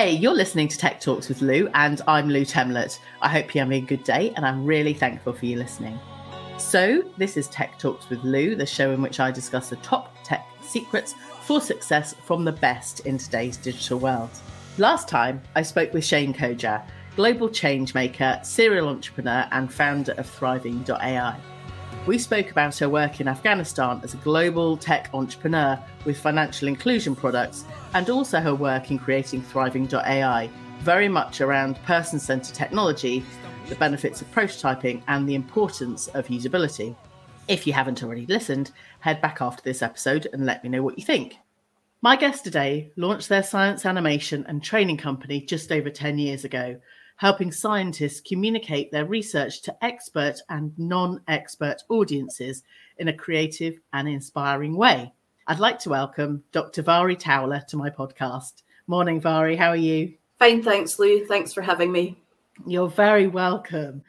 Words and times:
Hey, 0.00 0.12
you're 0.12 0.32
listening 0.32 0.66
to 0.68 0.78
Tech 0.78 0.98
Talks 0.98 1.28
with 1.28 1.42
Lou, 1.42 1.68
and 1.74 2.00
I'm 2.08 2.30
Lou 2.30 2.46
Temlett. 2.46 2.98
I 3.20 3.28
hope 3.28 3.54
you're 3.54 3.62
having 3.62 3.84
a 3.84 3.86
good 3.86 4.02
day, 4.02 4.32
and 4.34 4.46
I'm 4.46 4.64
really 4.64 4.94
thankful 4.94 5.34
for 5.34 5.44
you 5.44 5.58
listening. 5.58 6.00
So, 6.56 7.02
this 7.18 7.36
is 7.36 7.48
Tech 7.48 7.78
Talks 7.78 8.08
with 8.08 8.24
Lou, 8.24 8.54
the 8.54 8.64
show 8.64 8.92
in 8.92 9.02
which 9.02 9.20
I 9.20 9.30
discuss 9.30 9.68
the 9.68 9.76
top 9.76 10.16
tech 10.24 10.46
secrets 10.62 11.14
for 11.42 11.60
success 11.60 12.14
from 12.24 12.46
the 12.46 12.52
best 12.52 13.00
in 13.00 13.18
today's 13.18 13.58
digital 13.58 13.98
world. 13.98 14.30
Last 14.78 15.06
time, 15.06 15.42
I 15.54 15.60
spoke 15.60 15.92
with 15.92 16.02
Shane 16.02 16.32
Koja, 16.32 16.82
global 17.14 17.50
change 17.50 17.92
maker, 17.92 18.40
serial 18.42 18.88
entrepreneur, 18.88 19.46
and 19.52 19.70
founder 19.70 20.12
of 20.12 20.26
Thriving.ai. 20.26 21.38
We 22.06 22.16
spoke 22.16 22.50
about 22.50 22.78
her 22.78 22.88
work 22.88 23.20
in 23.20 23.28
Afghanistan 23.28 24.00
as 24.02 24.14
a 24.14 24.18
global 24.18 24.74
tech 24.76 25.10
entrepreneur 25.12 25.78
with 26.06 26.18
financial 26.18 26.66
inclusion 26.66 27.14
products 27.14 27.66
and 27.92 28.08
also 28.08 28.40
her 28.40 28.54
work 28.54 28.90
in 28.90 28.98
creating 28.98 29.42
Thriving.ai, 29.42 30.48
very 30.80 31.08
much 31.08 31.42
around 31.42 31.80
person 31.82 32.18
centered 32.18 32.54
technology, 32.54 33.22
the 33.68 33.74
benefits 33.74 34.22
of 34.22 34.32
prototyping, 34.32 35.02
and 35.08 35.28
the 35.28 35.34
importance 35.34 36.08
of 36.08 36.26
usability. 36.28 36.96
If 37.48 37.66
you 37.66 37.74
haven't 37.74 38.02
already 38.02 38.24
listened, 38.26 38.70
head 39.00 39.20
back 39.20 39.42
after 39.42 39.62
this 39.62 39.82
episode 39.82 40.26
and 40.32 40.46
let 40.46 40.64
me 40.64 40.70
know 40.70 40.82
what 40.82 40.98
you 40.98 41.04
think. 41.04 41.36
My 42.00 42.16
guest 42.16 42.44
today 42.44 42.92
launched 42.96 43.28
their 43.28 43.42
science 43.42 43.84
animation 43.84 44.46
and 44.48 44.62
training 44.62 44.96
company 44.96 45.42
just 45.42 45.70
over 45.70 45.90
10 45.90 46.18
years 46.18 46.46
ago 46.46 46.80
helping 47.20 47.52
scientists 47.52 48.18
communicate 48.18 48.90
their 48.90 49.04
research 49.04 49.60
to 49.60 49.84
expert 49.84 50.36
and 50.48 50.72
non 50.78 51.20
expert 51.28 51.76
audiences 51.90 52.62
in 52.96 53.08
a 53.08 53.12
creative 53.12 53.78
and 53.92 54.08
inspiring 54.08 54.74
way. 54.74 55.12
I'd 55.46 55.58
like 55.58 55.78
to 55.80 55.90
welcome 55.90 56.42
Dr. 56.50 56.82
Mhairi 56.82 57.18
Towler 57.18 57.62
to 57.68 57.76
my 57.76 57.90
podcast. 57.90 58.62
Morning, 58.86 59.20
Mhairi. 59.20 59.58
How 59.58 59.68
are 59.68 59.76
you? 59.76 60.14
Fine, 60.38 60.62
thanks, 60.62 60.98
Lou. 60.98 61.26
Thanks 61.26 61.52
for 61.52 61.60
having 61.60 61.92
me. 61.92 62.16
You're 62.66 62.88
very 62.88 63.26
welcome. 63.26 64.02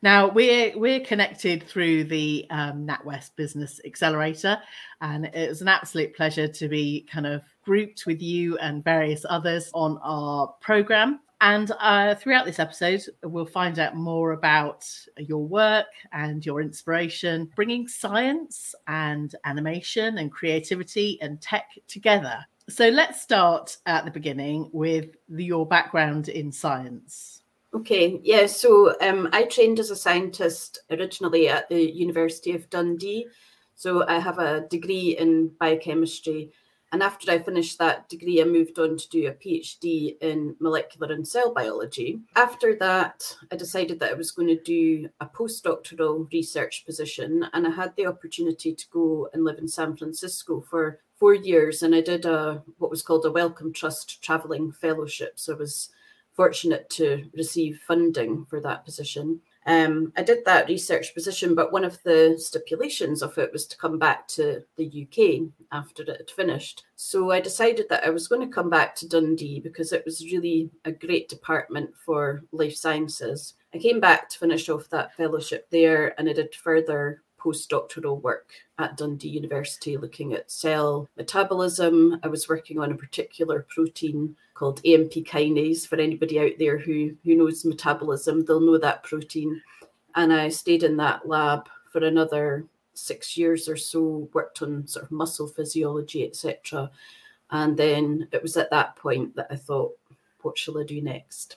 Now 0.00 0.28
we're 0.28 0.78
we're 0.78 1.00
connected 1.00 1.64
through 1.64 2.04
the 2.04 2.46
um, 2.50 2.86
NatWest 2.86 3.34
Business 3.34 3.80
Accelerator, 3.84 4.58
and 5.00 5.26
it 5.26 5.48
was 5.48 5.62
an 5.62 5.68
absolute 5.68 6.14
pleasure 6.14 6.46
to 6.46 6.68
be 6.68 7.08
kind 7.10 7.26
of 7.26 7.42
grouped 7.64 8.06
with 8.06 8.22
you 8.22 8.56
and 8.58 8.84
various 8.84 9.26
others 9.28 9.68
on 9.74 9.98
our 10.00 10.46
program. 10.60 11.18
And 11.42 11.72
uh, 11.80 12.14
throughout 12.14 12.46
this 12.46 12.60
episode, 12.60 13.02
we'll 13.24 13.44
find 13.44 13.80
out 13.80 13.96
more 13.96 14.30
about 14.30 14.88
your 15.18 15.44
work 15.44 15.88
and 16.12 16.46
your 16.46 16.60
inspiration, 16.60 17.50
bringing 17.56 17.88
science 17.88 18.76
and 18.86 19.34
animation 19.44 20.18
and 20.18 20.30
creativity 20.30 21.18
and 21.20 21.40
tech 21.40 21.66
together. 21.88 22.46
So 22.68 22.90
let's 22.90 23.20
start 23.20 23.76
at 23.86 24.04
the 24.04 24.10
beginning 24.12 24.70
with 24.72 25.16
the, 25.28 25.44
your 25.44 25.66
background 25.66 26.28
in 26.28 26.52
science. 26.52 27.42
Okay, 27.74 28.20
yeah, 28.22 28.46
so 28.46 28.94
um, 29.00 29.28
I 29.32 29.42
trained 29.42 29.80
as 29.80 29.90
a 29.90 29.96
scientist 29.96 30.78
originally 30.92 31.48
at 31.48 31.68
the 31.68 31.90
University 31.90 32.52
of 32.52 32.70
Dundee. 32.70 33.26
So 33.74 34.06
I 34.06 34.20
have 34.20 34.38
a 34.38 34.60
degree 34.70 35.16
in 35.18 35.48
biochemistry 35.58 36.52
and 36.92 37.02
after 37.02 37.30
I 37.32 37.38
finished 37.38 37.78
that 37.78 38.08
degree, 38.10 38.40
I 38.42 38.44
moved 38.44 38.78
on 38.78 38.98
to 38.98 39.08
do 39.08 39.26
a 39.26 39.32
PhD 39.32 40.16
in 40.20 40.54
molecular 40.60 41.12
and 41.12 41.26
cell 41.26 41.52
biology. 41.54 42.20
After 42.36 42.76
that, 42.76 43.34
I 43.50 43.56
decided 43.56 43.98
that 44.00 44.10
I 44.10 44.14
was 44.14 44.30
going 44.30 44.48
to 44.48 44.62
do 44.62 45.08
a 45.20 45.26
postdoctoral 45.26 46.30
research 46.30 46.84
position, 46.84 47.46
and 47.54 47.66
I 47.66 47.70
had 47.70 47.96
the 47.96 48.06
opportunity 48.06 48.74
to 48.74 48.88
go 48.90 49.30
and 49.32 49.42
live 49.42 49.58
in 49.58 49.68
San 49.68 49.96
Francisco 49.96 50.60
for 50.68 51.00
four 51.16 51.34
years. 51.34 51.82
And 51.82 51.94
I 51.94 52.02
did 52.02 52.26
a 52.26 52.62
what 52.76 52.90
was 52.90 53.02
called 53.02 53.24
a 53.24 53.30
Wellcome 53.30 53.72
Trust 53.72 54.22
traveling 54.22 54.70
fellowship. 54.70 55.40
So 55.40 55.54
I 55.54 55.56
was 55.56 55.88
fortunate 56.34 56.90
to 56.90 57.24
receive 57.34 57.80
funding 57.86 58.44
for 58.50 58.60
that 58.60 58.84
position. 58.84 59.40
Um, 59.66 60.12
I 60.16 60.22
did 60.22 60.44
that 60.44 60.68
research 60.68 61.14
position, 61.14 61.54
but 61.54 61.72
one 61.72 61.84
of 61.84 62.02
the 62.02 62.36
stipulations 62.38 63.22
of 63.22 63.38
it 63.38 63.52
was 63.52 63.66
to 63.66 63.78
come 63.78 63.98
back 63.98 64.26
to 64.28 64.62
the 64.76 65.06
UK 65.06 65.48
after 65.70 66.02
it 66.02 66.16
had 66.16 66.30
finished. 66.30 66.84
So 66.96 67.30
I 67.30 67.40
decided 67.40 67.86
that 67.88 68.04
I 68.04 68.10
was 68.10 68.28
going 68.28 68.46
to 68.46 68.52
come 68.52 68.70
back 68.70 68.96
to 68.96 69.08
Dundee 69.08 69.60
because 69.60 69.92
it 69.92 70.04
was 70.04 70.24
really 70.24 70.70
a 70.84 70.92
great 70.92 71.28
department 71.28 71.90
for 72.04 72.42
life 72.52 72.74
sciences. 72.74 73.54
I 73.74 73.78
came 73.78 74.00
back 74.00 74.28
to 74.28 74.38
finish 74.38 74.68
off 74.68 74.88
that 74.90 75.16
fellowship 75.16 75.68
there 75.70 76.18
and 76.18 76.28
I 76.28 76.32
did 76.32 76.54
further 76.54 77.22
postdoctoral 77.42 78.20
work 78.20 78.50
at 78.78 78.96
Dundee 78.96 79.28
University 79.28 79.96
looking 79.96 80.34
at 80.34 80.50
cell 80.50 81.08
metabolism. 81.16 82.18
I 82.22 82.28
was 82.28 82.48
working 82.48 82.78
on 82.78 82.92
a 82.92 82.96
particular 82.96 83.66
protein 83.68 84.36
called 84.54 84.80
AMP 84.84 85.12
kinase. 85.12 85.86
For 85.86 85.96
anybody 85.96 86.38
out 86.40 86.58
there 86.58 86.78
who, 86.78 87.16
who 87.24 87.34
knows 87.34 87.64
metabolism, 87.64 88.44
they'll 88.44 88.60
know 88.60 88.78
that 88.78 89.02
protein. 89.02 89.60
And 90.14 90.32
I 90.32 90.48
stayed 90.48 90.82
in 90.82 90.96
that 90.98 91.26
lab 91.26 91.68
for 91.90 92.04
another 92.04 92.66
six 92.94 93.36
years 93.36 93.68
or 93.68 93.76
so, 93.76 94.28
worked 94.32 94.62
on 94.62 94.86
sort 94.86 95.06
of 95.06 95.10
muscle 95.10 95.48
physiology, 95.48 96.24
etc. 96.24 96.90
And 97.50 97.76
then 97.76 98.28
it 98.32 98.42
was 98.42 98.56
at 98.56 98.70
that 98.70 98.96
point 98.96 99.34
that 99.36 99.48
I 99.50 99.56
thought, 99.56 99.92
what 100.42 100.58
shall 100.58 100.78
I 100.78 100.84
do 100.84 101.00
next? 101.00 101.56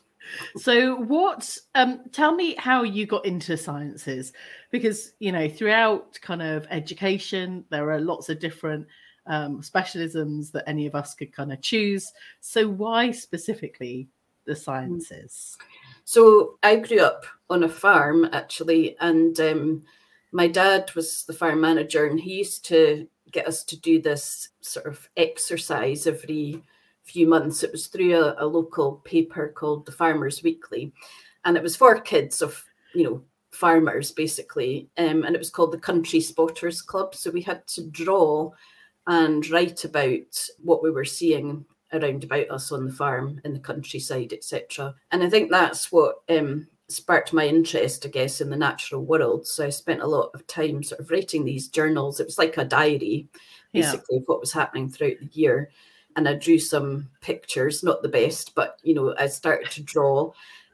So 0.58 0.96
what 0.96 1.58
um 1.76 2.02
tell 2.12 2.34
me 2.34 2.56
how 2.58 2.84
you 2.84 3.06
got 3.06 3.26
into 3.26 3.58
sciences 3.58 4.34
because 4.72 5.14
you 5.20 5.32
know 5.32 5.48
throughout 5.48 6.20
kind 6.22 6.42
of 6.42 6.68
education 6.70 7.64
there 7.70 7.90
are 7.92 8.00
lots 8.00 8.30
of 8.30 8.40
different 8.40 8.88
um, 9.28 9.62
specialisms 9.62 10.52
that 10.52 10.64
any 10.68 10.86
of 10.86 10.94
us 10.94 11.16
could 11.16 11.34
kind 11.34 11.52
of 11.52 11.62
choose 11.62 12.12
so 12.42 12.68
why 12.68 13.12
specifically 13.12 14.08
the 14.46 14.54
mm. 14.54 14.58
sciences 14.58 15.58
so 16.04 16.58
i 16.62 16.76
grew 16.76 17.00
up 17.00 17.26
on 17.50 17.64
a 17.64 17.70
farm 17.70 18.28
actually 18.34 18.96
and 19.00 19.40
um, 19.40 19.84
my 20.32 20.48
dad 20.48 20.94
was 20.96 21.24
the 21.26 21.34
farm 21.34 21.62
manager 21.62 22.06
and 22.06 22.20
he 22.20 22.36
used 22.36 22.66
to 22.66 23.08
get 23.32 23.48
us 23.48 23.64
to 23.64 23.80
do 23.80 24.02
this 24.02 24.50
sort 24.62 24.86
of 24.86 25.10
exercise 25.18 26.08
every 26.08 26.62
few 27.06 27.28
months. 27.28 27.64
It 27.64 27.72
was 27.72 27.88
through 27.88 28.16
a, 28.16 28.36
a 28.40 28.46
local 28.46 29.02
paper 29.06 29.48
called 29.56 29.86
the 29.86 29.92
Farmers 29.92 30.44
Weekly, 30.44 30.92
and 31.46 31.56
it 31.56 31.64
was 31.64 31.76
for 31.76 32.00
kids 32.00 32.42
of 32.42 32.64
you 32.94 33.04
know 33.04 33.24
farmers 33.52 34.12
basically, 34.12 34.90
um, 34.98 35.24
and 35.24 35.36
it 35.36 35.40
was 35.40 35.50
called 35.50 35.72
the 35.72 35.78
Country 35.78 36.20
Spotters 36.20 36.82
Club. 36.82 37.16
So 37.16 37.32
we 37.32 37.42
had 37.42 37.66
to 37.68 37.86
draw 37.88 38.52
and 39.08 39.48
write 39.50 39.86
about 39.86 40.50
what 40.64 40.84
we 40.84 40.92
were 40.92 41.06
seeing 41.06 41.66
around 41.94 42.24
about 42.24 42.50
us 42.50 42.72
on 42.72 42.88
the 42.88 42.94
farm 42.94 43.40
in 43.46 43.54
the 43.54 43.60
countryside, 43.60 44.34
etc. 44.34 44.96
And 45.12 45.24
I 45.24 45.30
think 45.30 45.52
that's 45.52 45.92
what 45.92 46.16
um, 46.30 46.68
sparked 46.90 47.32
my 47.34 47.46
interest, 47.46 48.06
I 48.06 48.10
guess, 48.10 48.42
in 48.42 48.50
the 48.50 48.56
natural 48.56 49.06
world. 49.06 49.48
So 49.48 49.66
I 49.66 49.70
spent 49.70 50.02
a 50.02 50.08
lot 50.08 50.32
of 50.34 50.46
time 50.48 50.84
sort 50.84 51.00
of 51.00 51.12
writing 51.12 51.46
these 51.46 51.70
journals. 51.70 52.20
It 52.20 52.26
was 52.26 52.38
like 52.38 52.58
a 52.58 52.66
diary, 52.66 53.28
basically, 53.72 54.16
yeah. 54.16 54.18
of 54.20 54.24
what 54.26 54.40
was 54.40 54.52
happening 54.52 54.90
throughout 54.90 55.20
the 55.20 55.30
year 55.32 55.70
and 56.16 56.28
I 56.28 56.34
drew 56.36 56.60
some 56.60 57.10
pictures, 57.22 57.84
not 57.84 58.02
the 58.02 58.10
best, 58.10 58.56
but 58.56 58.80
you 58.84 58.94
know, 58.94 59.16
I 59.18 59.28
started 59.28 59.72
to 59.72 59.84
draw. 59.84 60.32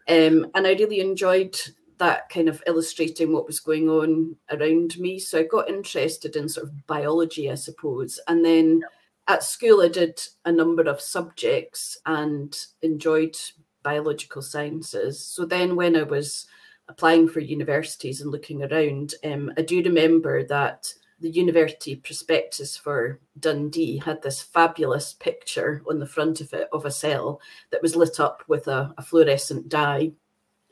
Um, 0.07 0.47
and 0.56 0.68
I 0.68 0.74
really 0.74 1.00
enjoyed 1.00 1.56
that 1.97 2.29
kind 2.29 2.50
of 2.50 2.63
illustrating 2.66 3.31
what 3.31 3.46
was 3.46 3.59
going 3.59 3.88
on 3.88 4.35
around 4.52 4.97
me. 4.97 5.19
So 5.19 5.40
I 5.40 5.44
got 5.44 5.69
interested 5.69 6.35
in 6.35 6.50
sort 6.50 6.68
of 6.68 6.88
biology, 6.88 7.52
I 7.52 7.56
suppose. 7.56 8.19
And 8.28 8.44
then 8.44 8.81
at 9.28 9.44
school, 9.44 9.81
I 9.81 9.88
did 9.88 10.19
a 10.46 10.52
number 10.52 10.84
of 10.84 11.00
subjects 11.00 12.00
and 12.06 12.58
enjoyed 12.81 13.38
biological 13.84 14.41
sciences. 14.41 15.23
So 15.23 15.46
then 15.46 15.75
when 15.75 15.96
I 15.96 16.03
was 16.03 16.47
applying 16.88 17.29
for 17.29 17.40
universities 17.40 18.22
and 18.22 18.31
looking 18.31 18.63
around, 18.63 19.13
um, 19.23 19.52
I 19.58 19.62
do 19.62 19.84
remember 19.84 20.44
that 20.47 20.91
the 21.21 21.29
university 21.29 21.95
prospectus 21.95 22.75
for 22.75 23.19
Dundee 23.39 23.97
had 23.97 24.21
this 24.21 24.41
fabulous 24.41 25.13
picture 25.13 25.83
on 25.87 25.99
the 25.99 26.07
front 26.07 26.41
of 26.41 26.51
it 26.53 26.67
of 26.73 26.85
a 26.85 26.91
cell 26.91 27.40
that 27.69 27.81
was 27.81 27.96
lit 27.96 28.19
up 28.19 28.43
with 28.47 28.67
a, 28.67 28.93
a 28.97 29.03
fluorescent 29.03 29.69
dye. 29.69 30.11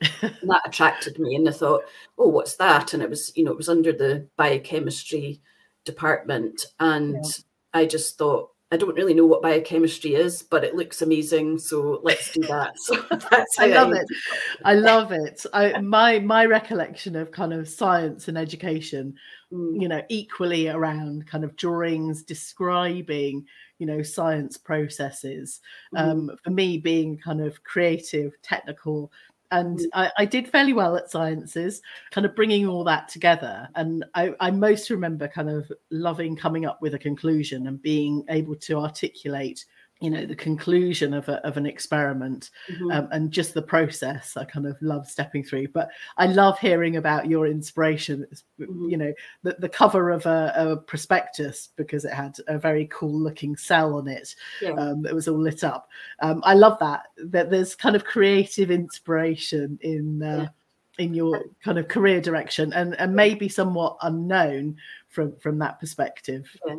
that 0.00 0.62
attracted 0.64 1.18
me, 1.18 1.36
and 1.36 1.46
I 1.46 1.52
thought, 1.52 1.82
"Oh, 2.16 2.28
what's 2.28 2.56
that?" 2.56 2.94
And 2.94 3.02
it 3.02 3.10
was, 3.10 3.32
you 3.36 3.44
know, 3.44 3.50
it 3.50 3.56
was 3.58 3.68
under 3.68 3.92
the 3.92 4.26
biochemistry 4.36 5.42
department, 5.84 6.64
and 6.80 7.16
yeah. 7.22 7.30
I 7.74 7.84
just 7.84 8.16
thought, 8.16 8.49
I 8.72 8.76
don't 8.76 8.94
really 8.94 9.14
know 9.14 9.26
what 9.26 9.42
biochemistry 9.42 10.14
is, 10.14 10.42
but 10.42 10.62
it 10.62 10.76
looks 10.76 11.02
amazing. 11.02 11.58
So 11.58 12.00
let's 12.04 12.30
do 12.32 12.42
that. 12.42 12.74
So 12.80 12.96
that's 13.10 13.58
I 13.58 13.66
love 13.66 13.92
it. 13.92 14.06
I 14.64 14.74
love 14.74 15.12
it. 15.12 15.44
I, 15.52 15.80
my 15.80 16.20
my 16.20 16.44
recollection 16.46 17.16
of 17.16 17.32
kind 17.32 17.52
of 17.52 17.68
science 17.68 18.28
and 18.28 18.38
education, 18.38 19.14
mm. 19.52 19.80
you 19.80 19.88
know, 19.88 20.02
equally 20.08 20.68
around 20.68 21.26
kind 21.26 21.42
of 21.42 21.56
drawings 21.56 22.22
describing, 22.22 23.44
you 23.78 23.86
know, 23.86 24.02
science 24.02 24.56
processes. 24.56 25.60
Mm. 25.94 26.00
Um, 26.00 26.30
for 26.42 26.50
me, 26.50 26.78
being 26.78 27.18
kind 27.18 27.40
of 27.40 27.62
creative, 27.64 28.32
technical 28.42 29.10
and 29.50 29.78
mm. 29.78 29.86
I, 29.94 30.10
I, 30.18 30.24
did 30.24 30.48
fairly 30.48 30.72
well 30.72 30.96
at 30.96 31.10
sciences, 31.10 31.82
kind 32.10 32.24
of 32.24 32.36
bringing 32.36 32.66
all 32.66 32.84
that 32.84 33.08
together. 33.08 33.68
And 33.74 34.04
I, 34.14 34.34
I, 34.40 34.50
most 34.50 34.90
remember 34.90 35.28
kind 35.28 35.50
of 35.50 35.70
loving 35.90 36.36
coming 36.36 36.66
up 36.66 36.80
with 36.80 36.94
a 36.94 36.98
conclusion 36.98 37.66
and 37.66 37.80
being 37.82 38.24
able 38.28 38.56
to 38.56 38.78
articulate 38.78 39.64
you 40.00 40.08
know 40.10 40.24
the 40.24 40.34
conclusion 40.34 41.12
of, 41.12 41.28
a, 41.28 41.44
of 41.46 41.56
an 41.58 41.66
experiment 41.66 42.50
Mhm. 42.70 42.94
um, 42.94 43.08
and 43.12 43.30
just 43.30 43.52
the 43.54 43.62
process 43.62 44.36
i 44.36 44.44
kind 44.44 44.66
of 44.66 44.76
love 44.80 45.06
stepping 45.08 45.44
through 45.44 45.68
but 45.68 45.90
i 46.16 46.26
love 46.26 46.58
hearing 46.58 46.96
about 46.96 47.26
your 47.28 47.46
inspiration 47.46 48.26
Mhm. 48.58 48.90
you 48.90 48.96
know 48.96 49.12
the, 49.42 49.56
the 49.58 49.68
cover 49.68 50.10
of 50.10 50.24
a, 50.26 50.52
a 50.56 50.76
prospectus 50.78 51.68
because 51.76 52.04
it 52.04 52.12
had 52.14 52.36
a 52.48 52.58
very 52.58 52.86
cool 52.90 53.12
looking 53.12 53.56
cell 53.56 53.94
on 53.94 54.08
it 54.08 54.34
Yeah. 54.62 54.72
um, 54.72 55.02
that 55.02 55.14
was 55.14 55.28
all 55.28 55.38
lit 55.40 55.64
up 55.64 55.88
um, 56.20 56.40
i 56.44 56.54
love 56.54 56.78
that 56.80 57.04
that 57.18 57.50
there's 57.50 57.74
kind 57.74 57.94
of 57.94 58.04
creative 58.04 58.70
inspiration 58.70 59.78
in 59.82 60.22
uh, 60.22 60.48
in 60.98 61.14
your 61.14 61.44
kind 61.64 61.78
of 61.78 61.88
career 61.88 62.20
direction 62.20 62.72
and 62.72 62.94
and 62.98 63.14
maybe 63.14 63.48
somewhat 63.48 63.96
unknown 64.02 64.76
from 65.08 65.34
from 65.36 65.58
that 65.58 65.78
perspective 65.78 66.44
Yeah. 66.66 66.76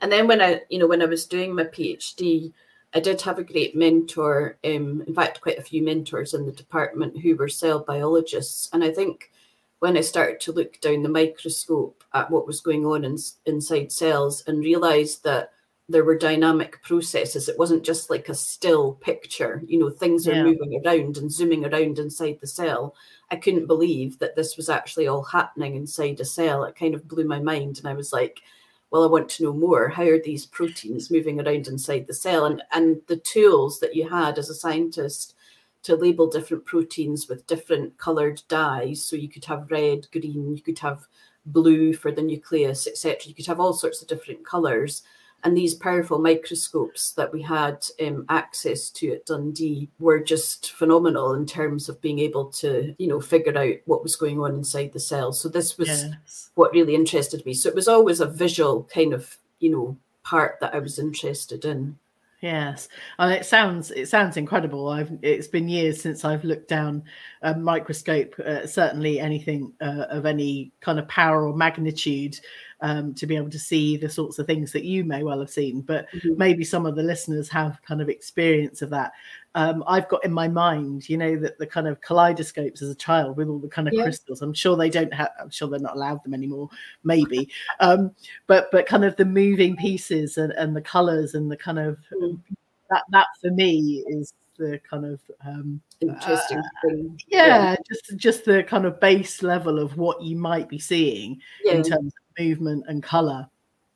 And 0.00 0.12
then 0.12 0.26
when 0.26 0.40
I, 0.40 0.62
you 0.68 0.78
know, 0.78 0.86
when 0.86 1.02
I 1.02 1.06
was 1.06 1.26
doing 1.26 1.54
my 1.54 1.64
PhD, 1.64 2.52
I 2.94 3.00
did 3.00 3.20
have 3.22 3.38
a 3.38 3.44
great 3.44 3.76
mentor. 3.76 4.58
Um, 4.64 5.02
in 5.06 5.14
fact, 5.14 5.40
quite 5.40 5.58
a 5.58 5.62
few 5.62 5.82
mentors 5.82 6.34
in 6.34 6.46
the 6.46 6.52
department 6.52 7.18
who 7.20 7.36
were 7.36 7.48
cell 7.48 7.80
biologists. 7.80 8.68
And 8.72 8.84
I 8.84 8.90
think 8.90 9.30
when 9.80 9.96
I 9.96 10.00
started 10.00 10.40
to 10.40 10.52
look 10.52 10.80
down 10.80 11.02
the 11.02 11.08
microscope 11.08 12.02
at 12.14 12.30
what 12.30 12.46
was 12.46 12.60
going 12.60 12.86
on 12.86 13.04
in, 13.04 13.18
inside 13.44 13.92
cells 13.92 14.42
and 14.46 14.60
realized 14.60 15.24
that 15.24 15.52
there 15.88 16.04
were 16.04 16.18
dynamic 16.18 16.82
processes, 16.82 17.48
it 17.48 17.58
wasn't 17.58 17.84
just 17.84 18.10
like 18.10 18.28
a 18.28 18.34
still 18.34 18.94
picture. 18.94 19.62
You 19.66 19.78
know, 19.78 19.90
things 19.90 20.26
are 20.26 20.34
Yeah. 20.34 20.44
moving 20.44 20.82
around 20.84 21.16
and 21.16 21.30
zooming 21.30 21.64
around 21.64 21.98
inside 21.98 22.38
the 22.40 22.46
cell. 22.46 22.96
I 23.30 23.36
couldn't 23.36 23.66
believe 23.66 24.18
that 24.18 24.34
this 24.34 24.56
was 24.56 24.68
actually 24.68 25.06
all 25.06 25.22
happening 25.22 25.76
inside 25.76 26.18
a 26.20 26.24
cell. 26.24 26.64
It 26.64 26.74
kind 26.76 26.94
of 26.94 27.06
blew 27.06 27.24
my 27.24 27.40
mind, 27.40 27.78
and 27.78 27.86
I 27.86 27.94
was 27.94 28.12
like 28.12 28.40
well 28.90 29.04
i 29.04 29.06
want 29.06 29.28
to 29.28 29.44
know 29.44 29.52
more. 29.52 29.88
How 29.88 30.04
are 30.04 30.20
these 30.22 30.46
proteins 30.46 31.10
moving 31.10 31.40
around 31.40 31.66
inside 31.66 32.06
the 32.06 32.14
cell? 32.14 32.46
And 32.46 32.62
and 32.72 33.00
the 33.06 33.18
tools 33.18 33.80
that 33.80 33.94
you 33.94 34.08
had 34.08 34.38
as 34.38 34.50
a 34.50 34.54
scientist 34.54 35.34
to 35.82 35.96
label 35.96 36.26
different 36.26 36.64
proteins 36.64 37.28
with 37.28 37.46
different 37.46 37.96
colored 37.98 38.42
dyes. 38.48 39.04
So 39.04 39.16
you 39.16 39.28
could 39.28 39.44
have 39.46 39.70
red 39.70 40.06
green 40.12 40.54
you 40.56 40.62
could 40.62 40.78
have 40.80 41.06
blue 41.46 41.94
for 41.94 42.10
the 42.10 42.22
nucleus 42.22 42.86
etc 42.86 43.28
you 43.28 43.34
could 43.34 43.46
have 43.46 43.60
all 43.60 43.72
sorts 43.72 44.02
of 44.02 44.08
different 44.08 44.44
colors 44.44 45.02
and 45.44 45.56
these 45.56 45.74
powerful 45.74 46.18
microscopes 46.18 47.12
that 47.12 47.32
we 47.32 47.42
had 47.42 47.84
um, 48.04 48.24
access 48.28 48.90
to 48.90 49.12
at 49.12 49.26
Dundee 49.26 49.88
were 49.98 50.20
just 50.20 50.72
phenomenal 50.72 51.34
in 51.34 51.46
terms 51.46 51.88
of 51.88 52.00
being 52.00 52.18
able 52.18 52.46
to, 52.46 52.94
you 52.98 53.06
know, 53.06 53.20
figure 53.20 53.56
out 53.56 53.76
what 53.84 54.02
was 54.02 54.16
going 54.16 54.40
on 54.40 54.54
inside 54.54 54.92
the 54.92 55.00
cell. 55.00 55.32
So 55.32 55.48
this 55.48 55.78
was 55.78 55.88
yes 55.88 56.46
what 56.56 56.72
really 56.72 56.94
interested 56.94 57.46
me. 57.46 57.54
So 57.54 57.68
it 57.68 57.74
was 57.74 57.86
always 57.86 58.20
a 58.20 58.26
visual 58.26 58.84
kind 58.92 59.12
of, 59.12 59.36
you 59.60 59.70
know, 59.70 59.96
part 60.24 60.58
that 60.60 60.74
I 60.74 60.80
was 60.80 60.98
interested 60.98 61.64
in. 61.64 61.96
Yes, 62.40 62.88
and 63.18 63.32
it 63.32 63.46
sounds 63.46 63.90
it 63.90 64.08
sounds 64.08 64.36
incredible. 64.36 64.88
I've 64.88 65.10
it's 65.22 65.48
been 65.48 65.68
years 65.68 66.00
since 66.00 66.24
I've 66.24 66.44
looked 66.44 66.68
down 66.68 67.02
a 67.42 67.54
microscope. 67.54 68.34
Uh, 68.38 68.66
certainly, 68.66 69.20
anything 69.20 69.72
uh, 69.80 70.06
of 70.10 70.26
any 70.26 70.72
kind 70.80 70.98
of 70.98 71.08
power 71.08 71.46
or 71.46 71.56
magnitude 71.56 72.38
um, 72.80 73.14
to 73.14 73.26
be 73.26 73.36
able 73.36 73.50
to 73.50 73.58
see 73.58 73.96
the 73.96 74.08
sorts 74.08 74.38
of 74.38 74.46
things 74.46 74.72
that 74.72 74.84
you 74.84 75.04
may 75.04 75.22
well 75.22 75.40
have 75.40 75.50
seen. 75.50 75.80
But 75.80 76.06
Mhm. 76.12 76.36
maybe 76.36 76.64
some 76.64 76.86
of 76.86 76.94
the 76.96 77.02
listeners 77.02 77.48
have 77.48 77.80
kind 77.82 78.02
of 78.02 78.08
experience 78.08 78.82
of 78.82 78.90
that. 78.90 79.12
Um, 79.54 79.82
I've 79.86 80.08
got 80.08 80.24
in 80.24 80.32
my 80.32 80.48
mind, 80.48 81.08
you 81.08 81.16
know, 81.16 81.36
that 81.38 81.58
the 81.58 81.66
kind 81.66 81.88
of 81.88 82.00
kaleidoscopes 82.02 82.82
as 82.82 82.90
a 82.90 82.94
child 82.94 83.36
with 83.38 83.48
all 83.48 83.58
the 83.58 83.68
kind 83.68 83.88
of 83.88 83.94
Yeah. 83.94 84.02
crystals. 84.02 84.42
I'm 84.42 84.52
sure 84.52 84.76
they 84.76 84.90
don't 84.90 85.14
have. 85.14 85.30
I'm 85.40 85.50
sure 85.50 85.68
they're 85.68 85.80
not 85.80 85.96
allowed 85.96 86.22
them 86.24 86.34
anymore. 86.34 86.68
Maybe, 87.04 87.48
um, 87.80 88.14
but 88.46 88.68
but 88.70 88.86
kind 88.86 89.04
of 89.04 89.16
the 89.16 89.24
moving 89.24 89.76
pieces 89.76 90.36
and, 90.36 90.52
and 90.52 90.76
the 90.76 90.82
colors 90.82 91.34
and 91.34 91.50
the 91.50 91.56
kind 91.56 91.78
of 91.78 91.98
Mm. 92.12 92.38
that 92.90 93.04
that 93.12 93.26
for 93.40 93.50
me 93.50 94.04
is 94.08 94.34
the 94.58 94.80
kind 94.88 95.04
of 95.06 95.20
um, 95.46 95.80
Interesting 96.00 96.62
thing. 96.84 97.18
yeah, 97.28 97.76
just 97.88 98.16
just 98.18 98.44
the 98.44 98.62
kind 98.62 98.84
of 98.84 99.00
base 99.00 99.42
level 99.42 99.78
of 99.78 99.96
what 99.96 100.20
you 100.22 100.36
might 100.36 100.68
be 100.68 100.78
seeing 100.78 101.40
Yeah, 101.64 101.72
in 101.76 101.82
terms 101.82 102.12
of 102.12 102.25
movement 102.38 102.84
and 102.88 103.02
color. 103.02 103.48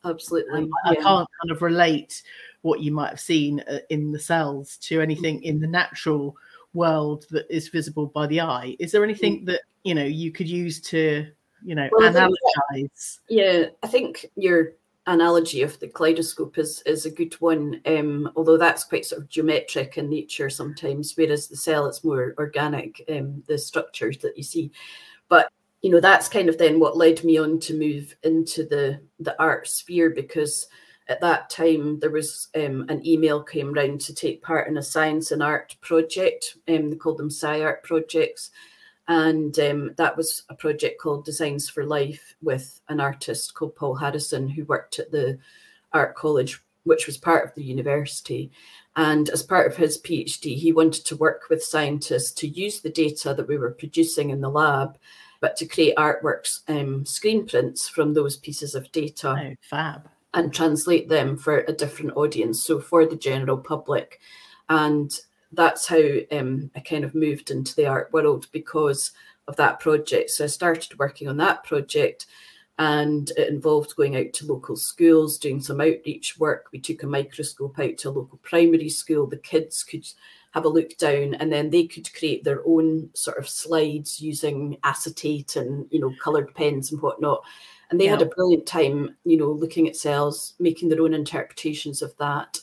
absolutely. 0.05 0.63
Um, 0.63 0.71
I 0.85 0.95
can't 0.95 1.29
kind 1.41 1.51
of 1.51 1.63
relate 1.63 2.23
what 2.63 2.81
you 2.81 2.93
might 2.93 3.11
have 3.11 3.21
seen 3.21 3.61
uh, 3.61 3.79
in 3.89 4.13
the 4.13 4.19
cells 4.19 4.77
to 4.79 5.01
anything 5.01 5.43
in 5.43 5.61
the 5.61 5.67
natural 5.67 6.37
world 6.75 7.27
that 7.31 7.47
is 7.55 7.69
visible 7.69 8.07
by 8.07 8.27
the 8.27 8.41
eye. 8.41 8.77
Is 8.79 8.93
there 8.93 9.05
anything 9.05 9.45
that 9.47 9.63
you 9.83 9.95
know 9.95 10.05
you 10.05 10.31
could 10.31 10.49
use 10.49 10.81
to 10.83 11.27
you 11.65 11.75
know 11.75 11.89
Well, 11.93 12.17
I 12.17 12.29
think? 12.73 12.91
Yeah, 13.29 13.67
I 13.83 13.87
think 13.87 14.27
your 14.37 14.73
analogy 15.07 15.63
of 15.63 15.79
the 15.81 15.89
kaleidoscope 15.89 16.59
is 16.59 16.83
is 16.87 17.07
a 17.07 17.11
good 17.11 17.35
one. 17.41 17.81
Um, 17.87 18.31
although 18.37 18.59
that's 18.59 18.85
quite 18.85 19.07
sort 19.07 19.23
of 19.23 19.29
geometric 19.29 19.99
in 19.99 20.09
nature 20.09 20.51
sometimes, 20.51 21.15
whereas 21.17 21.49
the 21.49 21.57
cell 21.57 21.87
it's 21.87 22.05
more 22.05 22.35
organic, 22.39 23.03
um, 23.11 23.43
the 23.47 23.59
structures 23.59 24.19
that 24.19 24.37
you 24.37 24.43
see. 24.43 24.71
But 25.29 25.51
you 25.83 25.91
know, 25.91 26.01
that's 26.01 26.29
kind 26.29 26.49
of 26.49 26.59
then 26.59 26.79
what 26.79 26.97
led 26.97 27.25
me 27.25 27.39
on 27.39 27.59
to 27.61 27.79
move 27.79 28.15
into 28.23 28.65
the 28.65 29.01
the 29.19 29.41
art 29.41 29.67
sphere 29.69 30.11
because 30.11 30.67
at 31.09 31.21
that 31.21 31.51
time 31.51 31.99
there 31.99 32.11
was 32.11 32.49
um, 32.55 32.87
an 32.89 33.05
email 33.07 33.43
came 33.43 33.73
round 33.73 34.01
to 34.01 34.15
take 34.15 34.43
part 34.43 34.69
in 34.69 34.77
a 34.77 34.83
science 34.83 35.33
and 35.33 35.43
art 35.43 35.77
project. 35.81 36.57
Um, 36.69 36.91
they 36.91 36.97
called 36.97 37.19
them 37.19 37.31
SciArt 37.31 37.83
projects 37.83 38.51
and 39.11 39.59
um, 39.59 39.91
that 39.97 40.17
was 40.17 40.45
a 40.51 40.55
project 40.55 41.01
called 41.01 41.25
Designs 41.25 41.69
for 41.69 41.85
Life 41.85 42.37
with 42.43 42.81
an 42.89 43.01
artist 43.01 43.55
called 43.55 43.75
Paul 43.75 43.97
Harrison 43.97 44.49
who 44.49 44.65
worked 44.67 45.01
at 45.01 45.11
the 45.11 45.37
art 45.93 46.15
college, 46.15 46.63
which 46.85 47.09
was 47.09 47.19
part 47.19 47.45
of 47.45 47.53
the 47.57 47.65
university. 47.65 48.53
And 48.95 49.29
as 49.31 49.43
part 49.43 49.67
of 49.67 49.77
his 49.77 50.01
PhD, 50.01 50.55
he 50.57 50.73
wanted 50.73 51.05
to 51.07 51.17
work 51.17 51.47
with 51.51 51.65
scientists 51.65 52.31
to 52.35 52.47
use 52.47 52.83
the 52.83 52.89
data 52.89 53.35
that 53.35 53.49
we 53.49 53.59
were 53.59 53.73
producing 53.73 54.31
in 54.31 54.41
the 54.41 54.49
lab, 54.49 54.97
but 55.41 55.57
to 55.57 55.67
create 55.67 55.97
artworks, 55.97 56.61
um, 56.69 57.05
screen 57.07 57.47
prints 57.47 57.89
from 57.89 58.13
those 58.15 58.37
pieces 58.37 58.75
of 58.75 58.91
data 58.93 59.31
Oh, 59.53 59.55
fab. 59.63 60.09
and 60.35 60.53
translate 60.53 61.09
them 61.09 61.37
for 61.37 61.59
a 61.61 61.73
different 61.73 62.17
audience, 62.17 62.63
so 62.63 62.79
for 62.81 63.07
the 63.07 63.17
general 63.17 63.57
public. 63.59 64.21
And 64.69 65.11
that's 65.53 65.87
how 65.89 66.03
um, 66.31 66.71
I 66.77 66.81
kind 66.81 67.05
of 67.05 67.15
moved 67.15 67.51
into 67.51 67.75
the 67.75 67.87
art 67.87 68.13
world 68.13 68.47
because 68.53 69.13
of 69.49 69.57
that 69.57 69.81
project. 69.81 70.31
So 70.31 70.45
I 70.45 70.47
started 70.47 70.99
working 70.99 71.27
on 71.29 71.37
that 71.39 71.65
project 71.65 72.27
and 72.79 73.31
it 73.37 73.49
involved 73.49 73.97
going 73.97 74.17
out 74.17 74.33
to 74.35 74.47
local 74.47 74.77
schools, 74.77 75.39
doing 75.39 75.61
some 75.61 75.81
outreach 75.81 76.39
work. 76.39 76.69
We 76.73 76.79
took 76.79 77.03
a 77.03 77.07
microscope 77.07 77.79
out 77.79 77.99
to 77.99 78.09
a 78.09 78.11
local 78.11 78.39
primary 78.43 78.89
school. 78.89 79.27
The 79.27 79.37
kids 79.39 79.83
could 79.83 80.07
have 80.51 80.65
a 80.65 80.69
look 80.69 80.97
down 80.99 81.35
and 81.35 81.53
then 81.53 81.71
they 81.71 81.87
could 81.87 82.13
create 82.13 82.45
their 82.45 82.61
own 82.67 83.09
sort 83.15 83.39
of 83.39 83.49
slides 83.49 84.21
using 84.21 84.77
acetate 84.83 85.57
and 85.57 85.87
you 85.91 86.01
know 86.01 86.13
coloured 86.23 86.55
pens 86.55 86.93
and 86.93 87.01
whatnot. 87.01 87.43
And 87.91 88.01
they 88.01 88.07
had 88.07 88.23
a 88.23 88.27
brilliant 88.27 88.67
time, 88.67 89.17
you 89.25 89.37
know, 89.37 89.51
looking 89.51 89.89
at 89.89 89.97
cells, 89.97 90.55
making 90.61 90.89
their 90.89 91.03
own 91.03 91.13
interpretations 91.13 92.03
of 92.03 92.17
that. 92.19 92.59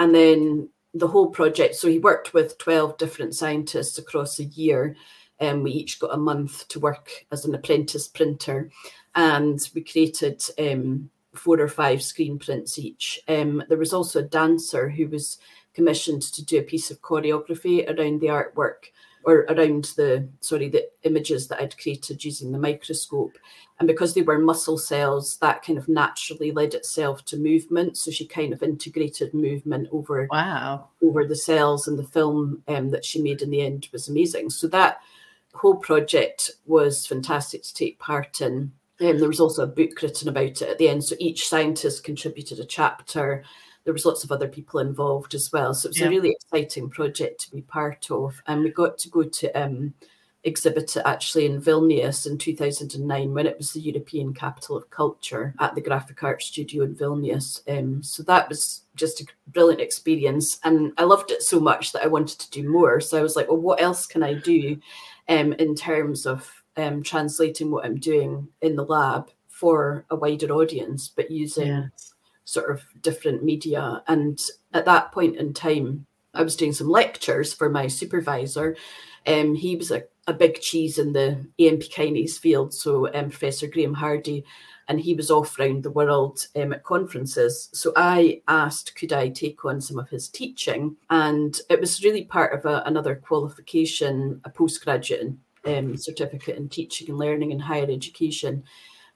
And 0.00 0.12
then 0.12 0.68
the 0.92 1.06
whole 1.06 1.28
project, 1.28 1.76
so 1.76 1.86
he 1.88 2.00
worked 2.00 2.34
with 2.34 2.58
12 2.58 2.98
different 2.98 3.34
scientists 3.36 3.98
across 3.98 4.40
a 4.40 4.44
year. 4.44 4.96
And 5.38 5.62
we 5.62 5.70
each 5.70 6.00
got 6.00 6.14
a 6.14 6.18
month 6.18 6.66
to 6.68 6.80
work 6.80 7.08
as 7.30 7.44
an 7.44 7.54
apprentice 7.54 8.08
printer. 8.08 8.70
And 9.14 9.60
we 9.76 9.84
created 9.84 10.42
um, 10.58 11.08
four 11.34 11.60
or 11.60 11.68
five 11.68 12.02
screen 12.02 12.38
prints 12.38 12.76
each. 12.76 13.20
Um, 13.28 13.62
there 13.68 13.78
was 13.78 13.92
also 13.92 14.20
a 14.20 14.24
dancer 14.24 14.88
who 14.88 15.06
was 15.06 15.38
commissioned 15.74 16.22
to 16.22 16.44
do 16.44 16.58
a 16.58 16.62
piece 16.62 16.90
of 16.90 17.02
choreography 17.02 17.86
around 17.86 18.20
the 18.20 18.28
artwork 18.28 18.90
or 19.24 19.46
around 19.48 19.84
the 19.96 20.28
sorry 20.40 20.68
the 20.68 20.88
images 21.02 21.48
that 21.48 21.60
I'd 21.60 21.78
created 21.78 22.24
using 22.24 22.52
the 22.52 22.58
microscope. 22.58 23.36
And 23.78 23.88
because 23.88 24.14
they 24.14 24.22
were 24.22 24.38
muscle 24.38 24.78
cells, 24.78 25.36
that 25.38 25.64
kind 25.64 25.78
of 25.78 25.88
naturally 25.88 26.52
led 26.52 26.74
itself 26.74 27.24
to 27.26 27.36
movement. 27.36 27.96
So 27.96 28.10
she 28.10 28.26
kind 28.26 28.52
of 28.52 28.62
integrated 28.62 29.34
movement 29.34 29.88
over 29.90 30.28
Wow. 30.30 30.88
over 31.02 31.24
the 31.24 31.36
cells 31.36 31.88
and 31.88 31.98
the 31.98 32.04
film 32.04 32.62
um, 32.68 32.90
that 32.90 33.04
she 33.04 33.20
made 33.20 33.42
in 33.42 33.50
the 33.50 33.62
end 33.62 33.88
was 33.92 34.08
amazing. 34.08 34.50
So 34.50 34.68
that 34.68 34.98
whole 35.54 35.76
project 35.76 36.50
was 36.66 37.06
fantastic 37.06 37.62
to 37.62 37.74
take 37.74 37.98
part 37.98 38.40
in. 38.40 38.72
Um, 39.00 39.18
there 39.18 39.28
was 39.28 39.40
also 39.40 39.64
a 39.64 39.66
book 39.66 40.00
written 40.02 40.28
about 40.28 40.62
it 40.62 40.62
at 40.62 40.78
the 40.78 40.88
end. 40.88 41.02
So 41.02 41.16
each 41.18 41.48
scientist 41.48 42.04
contributed 42.04 42.60
a 42.60 42.64
chapter. 42.64 43.42
There 43.84 43.92
was 43.92 44.06
lots 44.06 44.24
of 44.24 44.32
other 44.32 44.48
people 44.48 44.80
involved 44.80 45.34
as 45.34 45.52
well. 45.52 45.74
So 45.74 45.86
it 45.86 45.90
was 45.90 46.00
Yeah. 46.00 46.06
a 46.06 46.10
really 46.10 46.30
exciting 46.30 46.88
project 46.90 47.40
to 47.42 47.50
be 47.50 47.62
part 47.62 48.10
of. 48.10 48.40
And 48.46 48.62
we 48.62 48.70
got 48.70 48.98
to 48.98 49.08
go 49.10 49.22
to 49.24 49.52
um, 49.62 49.94
exhibit 50.44 50.96
it 50.96 51.02
actually 51.06 51.46
in 51.46 51.60
Vilnius 51.60 52.26
in 52.26 52.36
2009 52.38 53.32
when 53.32 53.46
it 53.46 53.56
was 53.56 53.72
the 53.72 53.80
European 53.80 54.34
Capital 54.34 54.76
of 54.76 54.88
Culture 54.90 55.54
at 55.58 55.74
the 55.74 55.80
Graphic 55.80 56.22
Art 56.22 56.42
Studio 56.42 56.84
in 56.84 56.94
Vilnius. 56.94 57.60
Um, 57.66 58.02
so 58.02 58.22
that 58.24 58.48
was 58.48 58.82
just 58.94 59.20
a 59.20 59.26
brilliant 59.48 59.80
experience. 59.80 60.60
And 60.64 60.92
I 60.98 61.04
loved 61.04 61.30
it 61.30 61.42
so 61.42 61.58
much 61.60 61.92
that 61.92 62.02
I 62.02 62.08
wanted 62.08 62.38
to 62.40 62.50
do 62.50 62.68
more. 62.68 63.00
So 63.00 63.18
I 63.18 63.22
was 63.22 63.36
like, 63.36 63.48
well, 63.48 63.56
what 63.56 63.80
else 63.80 64.06
can 64.06 64.22
I 64.22 64.34
do 64.34 64.78
um, 65.28 65.54
in 65.54 65.74
terms 65.74 66.26
of 66.26 66.50
um, 66.76 67.02
translating 67.02 67.70
what 67.70 67.84
I'm 67.84 67.98
doing 67.98 68.48
in 68.60 68.76
the 68.76 68.84
lab 68.84 69.30
for 69.48 70.04
a 70.10 70.16
wider 70.16 70.52
audience, 70.52 71.08
but 71.14 71.30
using. 71.30 71.90
Sort 72.44 72.70
of 72.70 72.82
different 73.00 73.42
media. 73.42 74.02
And 74.06 74.40
at 74.72 74.84
that 74.84 75.12
point 75.12 75.36
in 75.36 75.54
time, 75.54 76.06
I 76.34 76.42
was 76.42 76.56
doing 76.56 76.72
some 76.72 76.88
lectures 76.88 77.54
for 77.54 77.68
my 77.68 77.86
supervisor. 77.86 78.76
Um, 79.26 79.54
he 79.54 79.76
was 79.76 79.90
a, 79.90 80.04
a 80.26 80.32
big 80.32 80.60
cheese 80.60 80.98
in 80.98 81.12
the 81.12 81.46
AMP 81.58 81.82
kinase 81.82 82.38
field, 82.38 82.74
so 82.74 83.12
um, 83.14 83.30
Professor 83.30 83.66
Grahame 83.66 83.94
Hardie, 83.94 84.44
and 84.88 85.00
he 85.00 85.14
was 85.14 85.30
off 85.30 85.58
around 85.58 85.82
the 85.82 85.90
world 85.90 86.46
um, 86.56 86.72
at 86.72 86.84
conferences. 86.84 87.70
So 87.72 87.92
I 87.96 88.42
asked, 88.48 88.96
could 88.96 89.12
I 89.12 89.30
take 89.30 89.64
on 89.64 89.80
some 89.80 89.98
of 89.98 90.10
his 90.10 90.28
teaching? 90.28 90.96
And 91.08 91.58
it 91.70 91.80
was 91.80 92.04
really 92.04 92.24
part 92.24 92.52
of 92.52 92.66
a, 92.66 92.82
another 92.84 93.14
qualification, 93.14 94.40
a 94.44 94.50
postgraduate 94.50 95.32
um, 95.64 95.96
certificate 95.96 96.56
in 96.56 96.68
teaching 96.68 97.08
and 97.08 97.18
learning 97.18 97.52
in 97.52 97.60
higher 97.60 97.90
education. 97.90 98.64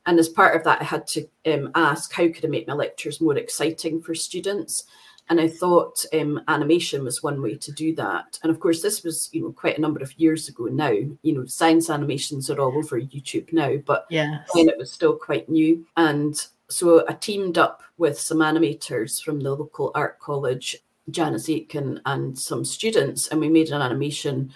And 0.09 0.19
as 0.19 0.31
part 0.31 0.57
of 0.57 0.65
that, 0.65 0.81
I 0.81 0.85
had 0.85 1.07
to 1.09 1.29
um, 1.45 1.71
ask 1.75 2.11
how 2.15 2.29
could 2.29 2.43
I 2.43 2.49
make 2.49 2.67
my 2.67 2.73
lectures 2.73 3.21
more 3.21 3.37
exciting 3.37 4.01
for 4.01 4.15
students? 4.15 4.85
And 5.29 5.39
I 5.39 5.49
thought 5.49 6.03
um, 6.15 6.41
animation 6.49 7.05
was 7.05 7.23
one 7.23 7.43
way 7.43 7.57
to 7.57 7.73
do 7.73 7.95
that. 7.97 8.39
And 8.43 8.51
of 8.51 8.59
course, 8.59 8.81
this 8.81 9.05
was 9.05 9.29
you 9.33 9.43
know 9.43 9.53
quite 9.53 9.77
a 9.77 9.81
number 9.83 10.01
of 10.01 10.19
years 10.19 10.49
ago 10.49 10.65
now. 10.65 10.89
You 10.89 11.35
know, 11.35 11.45
science 11.45 11.91
animations 11.91 12.49
are 12.49 12.59
all 12.59 12.75
over 12.79 12.99
YouTube 12.99 13.53
now, 13.53 13.77
but 13.85 14.07
yeah, 14.09 14.45
then 14.55 14.71
it 14.71 14.79
was 14.79 14.91
still 14.91 15.15
quite 15.15 15.47
new. 15.51 15.87
And 15.99 16.35
so 16.71 17.05
I 17.07 17.13
teamed 17.13 17.59
up 17.59 17.83
with 17.99 18.19
some 18.19 18.39
animators 18.39 19.23
from 19.23 19.41
the 19.41 19.55
local 19.55 19.93
art 19.95 20.19
college, 20.21 20.75
Janice 21.11 21.51
Aitken, 21.51 22.01
and 22.07 22.39
some 22.39 22.65
students, 22.65 23.29
and 23.29 23.41
we 23.41 23.51
made 23.51 23.69
an 23.69 23.83
animation 23.83 24.55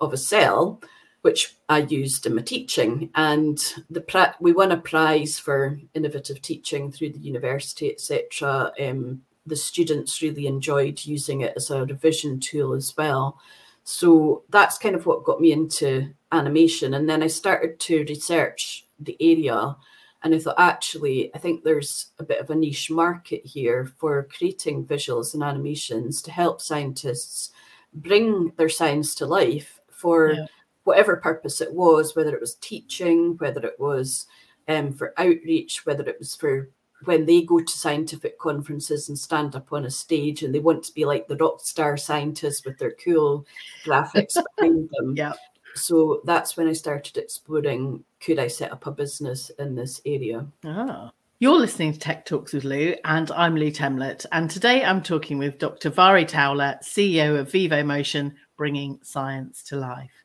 of 0.00 0.14
a 0.14 0.16
cell 0.16 0.80
which 1.24 1.56
I 1.70 1.78
used 1.78 2.26
in 2.26 2.34
my 2.34 2.42
teaching. 2.42 3.08
And 3.14 3.58
the 3.88 4.34
we 4.40 4.52
won 4.52 4.72
a 4.72 4.76
prize 4.76 5.38
for 5.38 5.80
innovative 5.94 6.42
teaching 6.42 6.92
through 6.92 7.12
the 7.12 7.18
university, 7.18 7.90
etc. 7.90 8.70
Um, 8.78 9.22
the 9.46 9.56
students 9.56 10.20
really 10.20 10.46
enjoyed 10.46 11.02
using 11.06 11.40
it 11.40 11.54
as 11.56 11.70
a 11.70 11.86
revision 11.86 12.40
tool 12.40 12.74
as 12.74 12.94
well. 12.98 13.38
So 13.84 14.42
that's 14.50 14.76
kind 14.76 14.94
of 14.94 15.06
what 15.06 15.24
got 15.24 15.40
me 15.40 15.52
into 15.52 16.12
animation. 16.30 16.92
And 16.92 17.08
then 17.08 17.22
I 17.22 17.28
started 17.28 17.80
to 17.80 18.04
research 18.06 18.84
the 19.00 19.16
area. 19.18 19.76
And 20.24 20.34
I 20.34 20.38
thought, 20.38 20.56
actually, 20.58 21.34
I 21.34 21.38
think 21.38 21.64
there's 21.64 22.08
a 22.18 22.24
bit 22.24 22.40
of 22.40 22.50
a 22.50 22.54
niche 22.54 22.90
market 22.90 23.46
here 23.46 23.90
for 23.96 24.24
creating 24.24 24.84
visuals 24.84 25.32
and 25.32 25.42
animations 25.42 26.20
to 26.22 26.30
help 26.30 26.60
scientists 26.60 27.50
bring 27.94 28.52
their 28.58 28.68
science 28.68 29.14
to 29.14 29.26
life 29.26 29.80
for 29.90 30.32
yeah. 30.32 30.46
Whatever 30.84 31.16
purpose 31.16 31.60
it 31.60 31.72
was, 31.72 32.14
whether 32.14 32.34
it 32.34 32.40
was 32.40 32.56
teaching, 32.56 33.36
whether 33.38 33.60
it 33.66 33.78
was 33.78 34.26
um, 34.68 34.92
for 34.92 35.14
outreach, 35.18 35.84
whether 35.84 36.04
it 36.04 36.18
was 36.18 36.34
for 36.34 36.70
when 37.04 37.26
they 37.26 37.42
go 37.42 37.60
to 37.60 37.72
scientific 37.72 38.38
conferences 38.38 39.08
and 39.08 39.18
stand 39.18 39.54
up 39.54 39.72
on 39.72 39.84
a 39.84 39.90
stage 39.90 40.42
and 40.42 40.54
they 40.54 40.60
want 40.60 40.82
to 40.84 40.94
be 40.94 41.04
like 41.04 41.26
the 41.26 41.36
rock 41.36 41.60
star 41.60 41.96
scientists 41.96 42.64
with 42.64 42.78
their 42.78 42.92
cool 42.92 43.46
graphics 43.84 44.36
behind 44.56 44.88
them. 44.92 45.14
Yeah. 45.16 45.34
So 45.74 46.22
that's 46.24 46.56
when 46.56 46.68
I 46.68 46.72
started 46.72 47.16
exploring 47.16 48.04
could 48.20 48.38
I 48.38 48.48
set 48.48 48.72
up 48.72 48.86
a 48.86 48.92
business 48.92 49.50
in 49.58 49.74
this 49.74 50.00
area? 50.06 50.46
Ah. 50.64 51.12
You're 51.40 51.58
listening 51.58 51.92
to 51.92 51.98
Tech 51.98 52.24
Talks 52.24 52.52
with 52.52 52.64
Lou, 52.64 52.94
and 53.04 53.30
I'm 53.32 53.56
Lou 53.56 53.70
Temlett. 53.70 54.24
And 54.32 54.48
today 54.48 54.84
I'm 54.84 55.02
talking 55.02 55.36
with 55.36 55.58
Dr. 55.58 55.90
Mhairi 55.90 56.26
Towler, 56.26 56.78
CEO 56.80 57.38
of 57.38 57.50
Vivomotion, 57.50 58.32
bringing 58.56 58.98
science 59.02 59.62
to 59.64 59.76
life. 59.76 60.23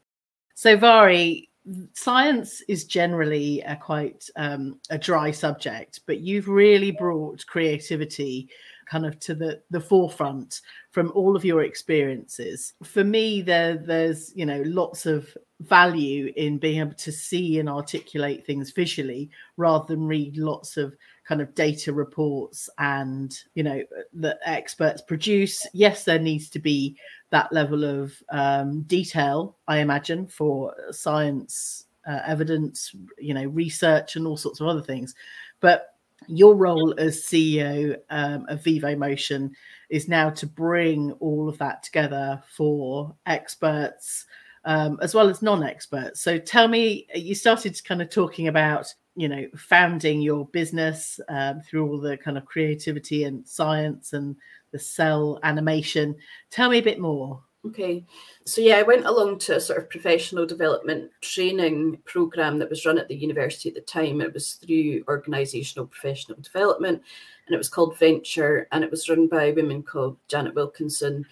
So, 0.59 0.77
Mhairi, 0.77 1.47
science 1.93 2.59
is 2.67 2.83
generally 2.83 3.61
a 3.61 3.77
quite 3.77 4.29
um, 4.35 4.77
a 4.89 4.97
dry 4.97 5.31
subject, 5.31 6.01
but 6.05 6.19
you've 6.19 6.49
really 6.49 6.91
brought 6.91 7.45
creativity 7.45 8.49
kind 8.91 9.05
of 9.05 9.17
to 9.21 9.35
the 9.35 9.61
the 9.69 9.79
forefront 9.79 10.59
from 10.91 11.13
all 11.15 11.37
of 11.37 11.45
your 11.45 11.63
experiences. 11.63 12.73
For 12.83 13.05
me, 13.05 13.41
there 13.41 13.77
there's 13.77 14.35
you 14.35 14.45
know 14.45 14.61
lots 14.65 15.05
of 15.05 15.33
value 15.61 16.33
in 16.35 16.57
being 16.57 16.81
able 16.81 16.95
to 16.95 17.11
see 17.13 17.59
and 17.59 17.69
articulate 17.69 18.45
things 18.45 18.71
visually 18.71 19.29
rather 19.55 19.85
than 19.87 20.07
read 20.07 20.35
lots 20.35 20.75
of 20.75 20.93
kind 21.29 21.41
of 21.41 21.53
data 21.53 21.93
reports 21.93 22.69
and 22.79 23.43
you 23.53 23.61
know 23.61 23.83
that 24.13 24.39
experts 24.45 24.99
produce 24.99 25.63
yes 25.73 26.03
there 26.03 26.17
needs 26.17 26.49
to 26.49 26.57
be 26.57 26.97
that 27.31 27.51
level 27.53 27.83
of 27.83 28.13
um, 28.29 28.81
detail, 28.83 29.57
I 29.67 29.79
imagine, 29.79 30.27
for 30.27 30.73
science 30.91 31.85
uh, 32.07 32.19
evidence, 32.25 32.95
you 33.17 33.33
know, 33.33 33.45
research 33.45 34.15
and 34.15 34.25
all 34.25 34.37
sorts 34.37 34.59
of 34.59 34.67
other 34.67 34.81
things. 34.81 35.13
But 35.59 35.95
your 36.27 36.55
role 36.55 36.93
as 36.97 37.21
CEO 37.21 37.97
um, 38.09 38.45
of 38.49 38.63
Vivomotion 38.63 39.51
is 39.89 40.07
now 40.07 40.29
to 40.31 40.47
bring 40.47 41.11
all 41.13 41.47
of 41.47 41.57
that 41.59 41.83
together 41.83 42.41
for 42.55 43.15
experts 43.25 44.25
um, 44.65 44.99
as 45.01 45.15
well 45.15 45.29
as 45.29 45.41
non-experts. 45.41 46.21
So 46.21 46.37
tell 46.37 46.67
me, 46.67 47.07
you 47.15 47.33
started 47.33 47.81
kind 47.85 48.01
of 48.01 48.09
talking 48.09 48.49
about 48.49 48.93
you 49.19 49.27
know 49.27 49.45
founding 49.57 50.21
your 50.21 50.45
business 50.47 51.19
um, 51.27 51.59
through 51.61 51.85
all 51.85 51.99
the 51.99 52.15
kind 52.15 52.37
of 52.37 52.45
creativity 52.45 53.25
and 53.25 53.45
science 53.45 54.13
and 54.13 54.37
the 54.71 54.79
cell 54.79 55.39
animation. 55.43 56.15
Tell 56.49 56.69
me 56.69 56.77
a 56.77 56.83
bit 56.83 56.99
more. 56.99 57.41
Okay. 57.65 58.05
So, 58.45 58.61
yeah, 58.61 58.77
I 58.77 58.83
went 58.83 59.05
along 59.05 59.39
to 59.39 59.57
a 59.57 59.59
sort 59.59 59.79
of 59.79 59.89
professional 59.89 60.45
development 60.45 61.11
training 61.19 61.97
program 62.05 62.57
that 62.59 62.69
was 62.69 62.85
run 62.85 62.97
at 62.97 63.09
the 63.09 63.15
university 63.15 63.67
at 63.67 63.75
the 63.75 63.81
time. 63.81 64.21
It 64.21 64.33
was 64.33 64.53
through 64.53 65.03
organizational 65.09 65.87
professional 65.87 66.39
development 66.39 67.01
and 67.45 67.53
it 67.53 67.57
was 67.57 67.67
called 67.67 67.99
Venture 67.99 68.69
and 68.71 68.81
it 68.85 68.91
was 68.91 69.09
run 69.09 69.27
by 69.27 69.45
a 69.45 69.53
woman 69.53 69.83
called 69.83 70.15
Janet 70.29 70.55
Wilkinson. 70.55 71.25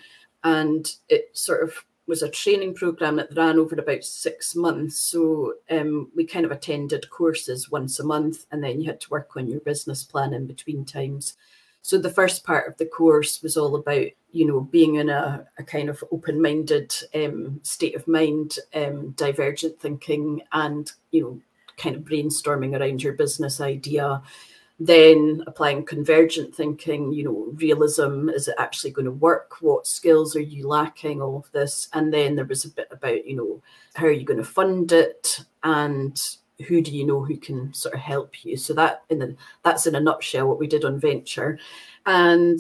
And 0.43 0.91
it 1.07 1.29
sort 1.31 1.63
of 1.63 1.73
was 2.07 2.23
a 2.23 2.29
training 2.29 2.73
program 2.73 3.17
that 3.17 3.35
ran 3.35 3.59
over 3.59 3.75
about 3.75 4.03
six 4.03 4.55
months. 4.55 4.97
So 4.97 5.55
um, 5.69 6.09
we 6.15 6.25
kind 6.25 6.45
of 6.45 6.51
attended 6.51 7.09
courses 7.09 7.69
once 7.69 7.99
a 7.99 8.05
month 8.05 8.45
and 8.51 8.63
then 8.63 8.79
you 8.79 8.87
had 8.87 9.01
to 9.01 9.09
work 9.09 9.31
on 9.35 9.47
your 9.47 9.59
business 9.59 10.03
plan 10.03 10.33
in 10.33 10.47
between 10.47 10.85
times. 10.85 11.35
So 11.81 11.97
the 11.97 12.09
first 12.09 12.43
part 12.43 12.67
of 12.67 12.77
the 12.77 12.85
course 12.85 13.41
was 13.41 13.55
all 13.55 13.75
about, 13.75 14.07
you 14.31 14.45
know, 14.45 14.61
being 14.61 14.95
in 14.95 15.09
a, 15.09 15.45
a 15.57 15.63
kind 15.63 15.89
of 15.89 16.03
open-minded 16.11 16.93
um, 17.15 17.61
state 17.63 17.95
of 17.95 18.07
mind, 18.07 18.57
um, 18.73 19.11
divergent 19.11 19.79
thinking, 19.79 20.41
and 20.51 20.91
you 21.11 21.21
know, 21.21 21.41
kind 21.77 21.95
of 21.95 22.01
brainstorming 22.01 22.77
around 22.77 23.01
your 23.01 23.13
business 23.13 23.61
idea. 23.61 24.21
Then 24.79 25.43
applying 25.47 25.85
convergent 25.85 26.53
thinking, 26.53 27.11
you 27.11 27.23
know, 27.23 27.47
realism, 27.55 28.29
is 28.29 28.47
it 28.47 28.55
actually 28.59 28.91
going 28.91 29.05
to 29.05 29.11
work? 29.11 29.55
What 29.59 29.87
skills 29.87 30.35
are 30.35 30.41
you 30.41 30.67
lacking? 30.67 31.21
All 31.21 31.37
of 31.37 31.51
this. 31.51 31.87
And 31.93 32.13
then 32.13 32.35
there 32.35 32.45
was 32.45 32.63
a 32.63 32.69
bit 32.69 32.87
about, 32.91 33.25
you 33.25 33.35
know, 33.35 33.61
how 33.95 34.05
are 34.05 34.11
you 34.11 34.23
going 34.23 34.37
to 34.37 34.45
fund 34.45 34.91
it? 34.91 35.39
And 35.63 36.21
who 36.67 36.81
do 36.81 36.95
you 36.95 37.05
know 37.05 37.23
who 37.23 37.37
can 37.37 37.73
sort 37.73 37.95
of 37.95 38.01
help 38.01 38.45
you? 38.45 38.55
So 38.55 38.73
that 38.75 39.03
in 39.09 39.19
the, 39.19 39.35
that's 39.63 39.87
in 39.87 39.95
a 39.95 39.99
nutshell 39.99 40.47
what 40.47 40.59
we 40.59 40.67
did 40.67 40.85
on 40.85 40.99
venture. 40.99 41.57
And 42.05 42.59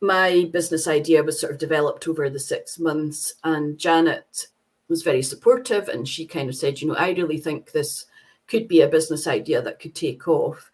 my 0.00 0.48
business 0.50 0.88
idea 0.88 1.22
was 1.22 1.38
sort 1.38 1.52
of 1.52 1.58
developed 1.58 2.08
over 2.08 2.30
the 2.30 2.40
six 2.40 2.78
months. 2.78 3.34
And 3.44 3.78
Janet 3.78 4.46
was 4.88 5.02
very 5.02 5.22
supportive 5.22 5.88
and 5.88 6.08
she 6.08 6.26
kind 6.26 6.48
of 6.48 6.56
said, 6.56 6.80
you 6.80 6.88
know, 6.88 6.96
I 6.96 7.10
really 7.10 7.38
think 7.38 7.72
this 7.72 8.06
could 8.46 8.66
be 8.66 8.80
a 8.80 8.88
business 8.88 9.26
idea 9.26 9.62
that 9.62 9.78
could 9.78 9.94
take 9.94 10.26
off. 10.26 10.70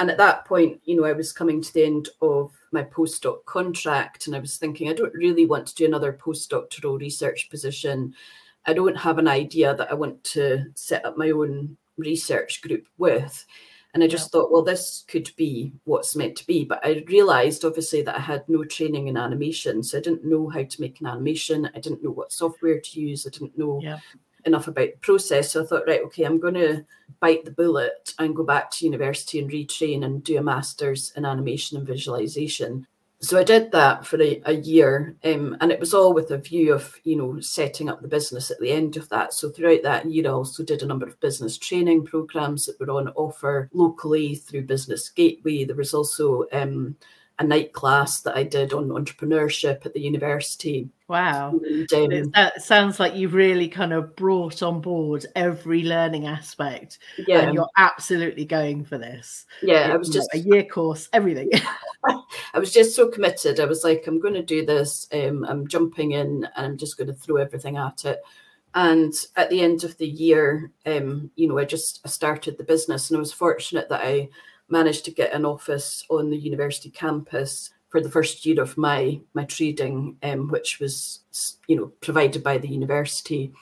And 0.00 0.10
at 0.10 0.16
that 0.16 0.46
point, 0.46 0.80
you 0.84 0.96
know, 0.96 1.04
I 1.04 1.12
was 1.12 1.30
coming 1.30 1.60
to 1.60 1.74
the 1.74 1.84
end 1.84 2.08
of 2.22 2.52
my 2.72 2.82
postdoc 2.82 3.44
contract 3.44 4.26
and 4.26 4.34
I 4.34 4.38
was 4.38 4.56
thinking, 4.56 4.88
I 4.88 4.94
don't 4.94 5.12
really 5.12 5.44
want 5.44 5.66
to 5.66 5.74
do 5.74 5.84
another 5.84 6.14
postdoctoral 6.14 6.98
research 6.98 7.50
position. 7.50 8.14
I 8.64 8.72
don't 8.72 8.96
have 8.96 9.18
an 9.18 9.28
idea 9.28 9.74
that 9.74 9.90
I 9.90 9.94
want 9.94 10.24
to 10.24 10.64
set 10.74 11.04
up 11.04 11.18
my 11.18 11.30
own 11.30 11.76
research 11.98 12.62
group 12.62 12.86
with. 12.96 13.44
And 13.92 14.02
I 14.02 14.06
just 14.06 14.28
yeah. 14.28 14.40
thought, 14.40 14.50
well, 14.50 14.62
this 14.62 15.04
could 15.06 15.30
be 15.36 15.74
what's 15.84 16.16
meant 16.16 16.36
to 16.36 16.46
be. 16.46 16.64
But 16.64 16.80
I 16.82 17.04
realized 17.06 17.66
obviously 17.66 18.00
that 18.02 18.16
I 18.16 18.20
had 18.20 18.48
no 18.48 18.64
training 18.64 19.08
in 19.08 19.18
animation. 19.18 19.82
So 19.82 19.98
I 19.98 20.00
didn't 20.00 20.24
know 20.24 20.48
how 20.48 20.62
to 20.62 20.80
make 20.80 21.00
an 21.00 21.08
animation. 21.08 21.68
I 21.74 21.78
didn't 21.80 22.02
know 22.02 22.12
what 22.12 22.32
software 22.32 22.80
to 22.80 23.00
use. 23.00 23.26
I 23.26 23.30
didn't 23.30 23.58
know 23.58 23.80
yeah. 23.82 23.98
Enough 24.44 24.68
about 24.68 24.90
the 24.92 24.98
process. 25.00 25.52
So 25.52 25.62
I 25.62 25.66
thought, 25.66 25.86
right, 25.86 26.02
okay, 26.06 26.24
I'm 26.24 26.40
going 26.40 26.54
to 26.54 26.84
bite 27.20 27.44
the 27.44 27.50
bullet 27.50 28.12
and 28.18 28.36
go 28.36 28.44
back 28.44 28.70
to 28.70 28.84
university 28.84 29.38
and 29.38 29.50
retrain 29.50 30.04
and 30.04 30.22
do 30.24 30.38
a 30.38 30.42
master's 30.42 31.12
in 31.16 31.24
animation 31.24 31.78
and 31.78 31.86
visualization 31.86 32.86
so 33.22 33.38
I 33.38 33.44
did 33.44 33.70
that 33.72 34.06
for 34.06 34.20
a, 34.20 34.40
a 34.46 34.54
year, 34.54 35.14
um, 35.24 35.54
and 35.60 35.70
it 35.70 35.78
was 35.78 35.92
all 35.92 36.14
with 36.14 36.30
a 36.30 36.38
view 36.38 36.72
of 36.72 36.98
you 37.04 37.16
know 37.16 37.38
setting 37.40 37.90
up 37.90 38.00
the 38.00 38.08
business 38.08 38.50
at 38.50 38.58
the 38.60 38.72
end 38.72 38.96
of 38.96 39.08
that. 39.10 39.34
So 39.34 39.50
throughout 39.50 39.82
that 39.82 40.06
year, 40.06 40.26
I 40.26 40.30
also 40.30 40.64
did 40.64 40.82
a 40.82 40.86
number 40.86 41.06
of 41.06 41.20
business 41.20 41.58
training 41.58 42.06
programs 42.06 42.64
that 42.64 42.80
were 42.80 42.90
on 42.90 43.08
offer 43.08 43.68
locally 43.74 44.36
through 44.36 44.62
Business 44.62 45.10
Gateway. 45.10 45.64
There 45.64 45.76
was 45.76 45.92
also 45.92 46.46
um, 46.52 46.96
a 47.40 47.44
night 47.44 47.72
class 47.72 48.20
that 48.20 48.36
I 48.36 48.42
did 48.42 48.74
on 48.74 48.90
entrepreneurship 48.90 49.86
at 49.86 49.94
the 49.94 50.00
university. 50.00 50.90
Wow. 51.08 51.58
And, 51.64 51.92
um, 51.94 52.30
that 52.34 52.62
sounds 52.62 53.00
like 53.00 53.16
you've 53.16 53.32
really 53.32 53.66
kind 53.66 53.94
of 53.94 54.14
brought 54.14 54.62
on 54.62 54.82
board 54.82 55.24
every 55.34 55.82
learning 55.82 56.26
aspect. 56.26 56.98
Yeah. 57.26 57.40
And 57.40 57.54
you're 57.54 57.70
absolutely 57.78 58.44
going 58.44 58.84
for 58.84 58.98
this. 58.98 59.46
Yeah. 59.62 59.90
I 59.90 59.96
was 59.96 60.10
just 60.10 60.28
a 60.34 60.38
year 60.38 60.64
course, 60.64 61.08
everything. 61.14 61.50
I 62.54 62.58
was 62.58 62.72
just 62.72 62.94
so 62.94 63.08
committed. 63.08 63.58
I 63.58 63.64
was 63.64 63.84
like, 63.84 64.06
I'm 64.06 64.20
going 64.20 64.34
to 64.34 64.42
do 64.42 64.66
this. 64.66 65.08
Um, 65.10 65.44
I'm 65.48 65.66
jumping 65.66 66.12
in 66.12 66.46
and 66.56 66.66
I'm 66.66 66.76
just 66.76 66.98
going 66.98 67.08
to 67.08 67.14
throw 67.14 67.36
everything 67.36 67.78
at 67.78 68.04
it. 68.04 68.20
And 68.74 69.14
at 69.34 69.48
the 69.48 69.62
end 69.62 69.82
of 69.82 69.96
the 69.96 70.06
year, 70.06 70.70
um, 70.84 71.30
you 71.36 71.48
know, 71.48 71.58
I 71.58 71.64
just 71.64 72.00
I 72.04 72.08
started 72.08 72.58
the 72.58 72.64
business 72.64 73.08
and 73.08 73.16
I 73.16 73.20
was 73.20 73.32
fortunate 73.32 73.88
that 73.88 74.02
I 74.02 74.28
managed 74.70 75.04
to 75.06 75.10
get 75.10 75.32
an 75.32 75.44
office 75.44 76.04
on 76.08 76.30
the 76.30 76.38
university 76.38 76.90
campus 76.90 77.70
for 77.90 78.00
the 78.00 78.10
first 78.10 78.46
year 78.46 78.62
of 78.62 78.76
my 78.78 79.20
my 79.34 79.44
trading, 79.44 80.16
um, 80.22 80.48
which 80.48 80.80
was 80.80 81.20
you 81.66 81.76
know 81.76 81.86
provided 82.00 82.42
by 82.42 82.58
the 82.58 82.68
university. 82.68 83.52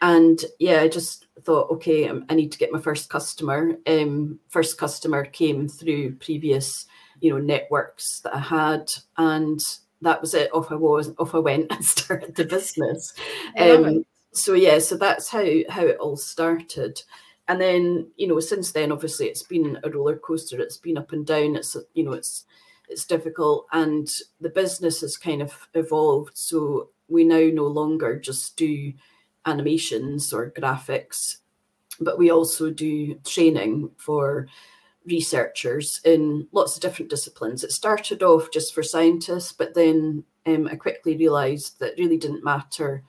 And 0.00 0.44
yeah, 0.58 0.80
I 0.80 0.88
just 0.88 1.26
thought, 1.42 1.70
okay, 1.70 2.08
um, 2.08 2.24
I 2.28 2.34
need 2.34 2.52
to 2.52 2.58
get 2.58 2.72
my 2.72 2.80
first 2.80 3.10
customer. 3.10 3.76
Um, 3.86 4.38
first 4.48 4.78
customer 4.78 5.24
came 5.24 5.68
through 5.68 6.16
previous, 6.16 6.86
you 7.20 7.32
know, 7.32 7.38
networks 7.38 8.20
that 8.20 8.34
I 8.34 8.38
had, 8.38 8.92
and 9.16 9.60
that 10.02 10.20
was 10.20 10.34
it. 10.34 10.54
Off 10.54 10.70
I 10.70 10.76
was, 10.76 11.12
off 11.18 11.34
I 11.34 11.38
went, 11.38 11.66
and 11.72 11.84
started 11.84 12.34
the 12.34 12.44
business. 12.44 13.12
Um, 13.56 14.04
so 14.32 14.54
yeah, 14.54 14.78
so 14.78 14.96
that's 14.96 15.28
how 15.28 15.44
how 15.68 15.84
it 15.84 15.98
all 15.98 16.16
started 16.16 17.02
and 17.48 17.60
then 17.60 18.08
you 18.16 18.28
know 18.28 18.40
since 18.40 18.72
then 18.72 18.92
obviously 18.92 19.26
it's 19.26 19.42
been 19.42 19.78
a 19.82 19.90
roller 19.90 20.16
coaster. 20.16 20.60
It's 20.60 20.76
been 20.76 20.98
up 20.98 21.12
and 21.12 21.26
down. 21.26 21.56
It's 21.56 21.76
you 21.94 22.04
know 22.04 22.12
it's 22.12 22.44
it's 22.88 23.04
difficult. 23.04 23.66
And 23.72 24.08
the 24.40 24.50
business 24.50 25.00
has 25.00 25.16
kind 25.16 25.42
of 25.42 25.68
evolved. 25.74 26.36
So 26.36 26.90
we 27.08 27.24
now 27.24 27.48
no 27.52 27.66
longer 27.66 28.18
just 28.18 28.56
do 28.56 28.92
animations 29.46 30.32
or 30.32 30.50
graphics 30.50 31.38
but 32.00 32.18
we 32.18 32.30
also 32.30 32.70
do 32.70 33.14
training 33.26 33.90
for 33.96 34.46
researchers 35.06 36.00
in 36.04 36.46
lots 36.52 36.76
of 36.76 36.82
different 36.82 37.10
disciplines. 37.10 37.64
It 37.64 37.72
started 37.72 38.22
off 38.22 38.50
just 38.52 38.74
for 38.74 38.82
scientists 38.82 39.52
but 39.52 39.74
then 39.74 40.24
um, 40.46 40.68
i 40.68 40.76
quickly 40.76 41.16
realized 41.16 41.78
that 41.80 41.94
really 41.98 42.16
didn't 42.16 42.44
matter 42.44 43.02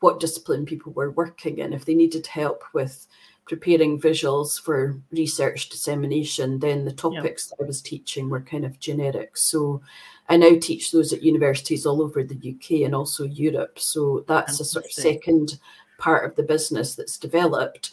what 0.00 0.20
discipline 0.20 0.64
people 0.64 0.92
were 0.92 1.10
working 1.10 1.58
in. 1.58 1.72
If 1.72 1.84
they 1.84 1.94
needed 1.94 2.26
help 2.26 2.62
with 2.72 3.06
preparing 3.48 4.00
visuals 4.00 4.60
for 4.60 5.00
research 5.10 5.70
dissemination, 5.70 6.58
then 6.58 6.84
the 6.84 6.92
topics 6.92 7.48
that 7.48 7.56
I 7.62 7.66
was 7.66 7.80
teaching 7.80 8.28
were 8.28 8.42
kind 8.42 8.64
of 8.64 8.78
generic. 8.78 9.36
So 9.36 9.80
I 10.28 10.36
now 10.36 10.56
teach 10.60 10.92
those 10.92 11.12
at 11.12 11.22
universities 11.22 11.86
all 11.86 12.02
over 12.02 12.22
the 12.22 12.36
UK 12.36 12.84
and 12.84 12.94
also 12.94 13.24
Europe. 13.24 13.78
So 13.78 14.24
that's 14.28 14.60
a 14.60 14.64
sort 14.64 14.84
of 14.84 14.92
second 14.92 15.58
part 15.98 16.26
of 16.26 16.36
the 16.36 16.42
business 16.42 16.94
that's 16.94 17.16
developed 17.16 17.92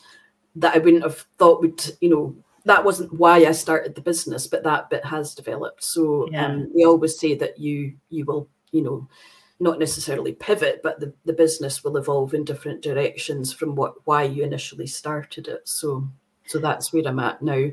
that 0.57 0.75
I 0.75 0.79
wouldn't 0.79 1.03
have 1.03 1.25
thought 1.38 1.62
would, 1.62 1.83
you 2.01 2.09
know, 2.09 2.35
that 2.65 2.83
wasn't 2.83 3.13
why 3.13 3.38
I 3.38 3.51
started 3.51 3.95
the 3.95 4.01
business, 4.01 4.47
but 4.47 4.63
that 4.63 4.89
bit 4.89 5.05
has 5.05 5.35
developed. 5.35 5.83
So 5.83 6.27
yeah. 6.31 6.47
um, 6.47 6.71
we 6.75 6.83
always 6.83 7.17
say 7.17 7.35
that 7.35 7.59
you 7.59 7.93
you 8.09 8.25
will, 8.25 8.50
you 8.71 8.81
know, 8.81 9.07
not 9.59 9.79
necessarily 9.79 10.33
pivot, 10.33 10.81
but 10.83 11.00
the, 11.00 11.13
the 11.24 11.33
business 11.33 11.83
will 11.83 11.97
evolve 11.97 12.33
in 12.33 12.43
different 12.43 12.81
directions 12.81 13.53
from 13.53 13.75
what 13.75 13.95
why 14.05 14.24
you 14.24 14.43
initially 14.43 14.88
started 14.88 15.47
it. 15.47 15.67
So 15.67 16.07
so 16.45 16.59
that's 16.59 16.91
where 16.91 17.07
I'm 17.07 17.19
at 17.19 17.41
now. 17.41 17.69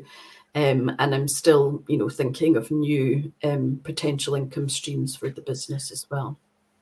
Um, 0.54 0.94
and 0.98 1.14
I'm 1.14 1.28
still, 1.28 1.82
you 1.88 1.96
know, 1.96 2.10
thinking 2.10 2.56
of 2.56 2.70
new 2.70 3.32
um, 3.42 3.80
potential 3.84 4.34
income 4.34 4.68
streams 4.68 5.16
for 5.16 5.30
the 5.30 5.40
business 5.40 5.90
as 5.90 6.06
well. 6.10 6.38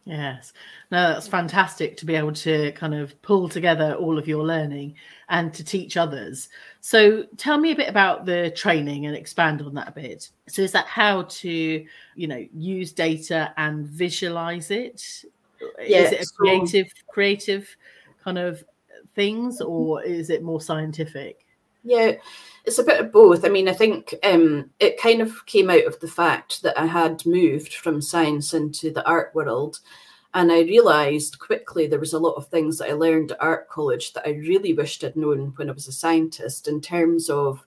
Yes, 0.06 0.54
no, 0.90 1.12
that's 1.12 1.28
fantastic 1.28 1.96
to 1.98 2.06
be 2.06 2.14
able 2.14 2.32
to 2.32 2.72
kind 2.72 2.94
of 2.94 3.20
pull 3.22 3.48
together 3.48 3.94
all 3.94 4.18
of 4.18 4.26
your 4.26 4.42
learning 4.42 4.94
and 5.28 5.52
to 5.54 5.62
teach 5.62 5.96
others. 5.96 6.48
So, 6.80 7.24
tell 7.36 7.58
me 7.58 7.72
a 7.72 7.76
bit 7.76 7.88
about 7.88 8.24
the 8.24 8.50
training 8.56 9.06
and 9.06 9.14
expand 9.14 9.60
on 9.60 9.74
that 9.74 9.88
a 9.88 9.92
bit. 9.92 10.30
So, 10.48 10.62
is 10.62 10.72
that 10.72 10.86
how 10.86 11.22
to, 11.22 11.86
you 12.16 12.26
know, 12.26 12.44
use 12.52 12.92
data 12.92 13.52
and 13.58 13.86
visualize 13.86 14.70
it? 14.70 15.24
Yeah, 15.86 16.06
is 16.06 16.12
it 16.12 16.22
a 16.22 16.26
creative, 16.36 16.92
creative 17.08 17.76
kind 18.24 18.38
of 18.38 18.64
things, 19.14 19.60
or 19.60 20.02
is 20.02 20.30
it 20.30 20.42
more 20.42 20.60
scientific? 20.60 21.46
Yeah, 21.82 22.12
it's 22.64 22.78
a 22.78 22.84
bit 22.84 23.00
of 23.00 23.12
both. 23.12 23.44
I 23.44 23.48
mean, 23.48 23.68
I 23.68 23.72
think 23.72 24.14
um, 24.22 24.70
it 24.78 25.00
kind 25.00 25.22
of 25.22 25.46
came 25.46 25.70
out 25.70 25.84
of 25.84 25.98
the 26.00 26.08
fact 26.08 26.62
that 26.62 26.78
I 26.78 26.86
had 26.86 27.24
moved 27.24 27.74
from 27.74 28.02
science 28.02 28.52
into 28.54 28.90
the 28.92 29.06
art 29.06 29.34
world. 29.34 29.80
And 30.32 30.52
I 30.52 30.60
realised 30.60 31.40
quickly 31.40 31.86
there 31.86 31.98
was 31.98 32.12
a 32.12 32.18
lot 32.18 32.34
of 32.34 32.46
things 32.48 32.78
that 32.78 32.88
I 32.88 32.92
learned 32.92 33.32
at 33.32 33.42
art 33.42 33.68
college 33.68 34.12
that 34.12 34.26
I 34.26 34.32
really 34.32 34.72
wished 34.74 35.02
I'd 35.02 35.16
known 35.16 35.52
when 35.56 35.68
I 35.68 35.72
was 35.72 35.88
a 35.88 35.92
scientist 35.92 36.68
in 36.68 36.80
terms 36.80 37.28
of, 37.28 37.64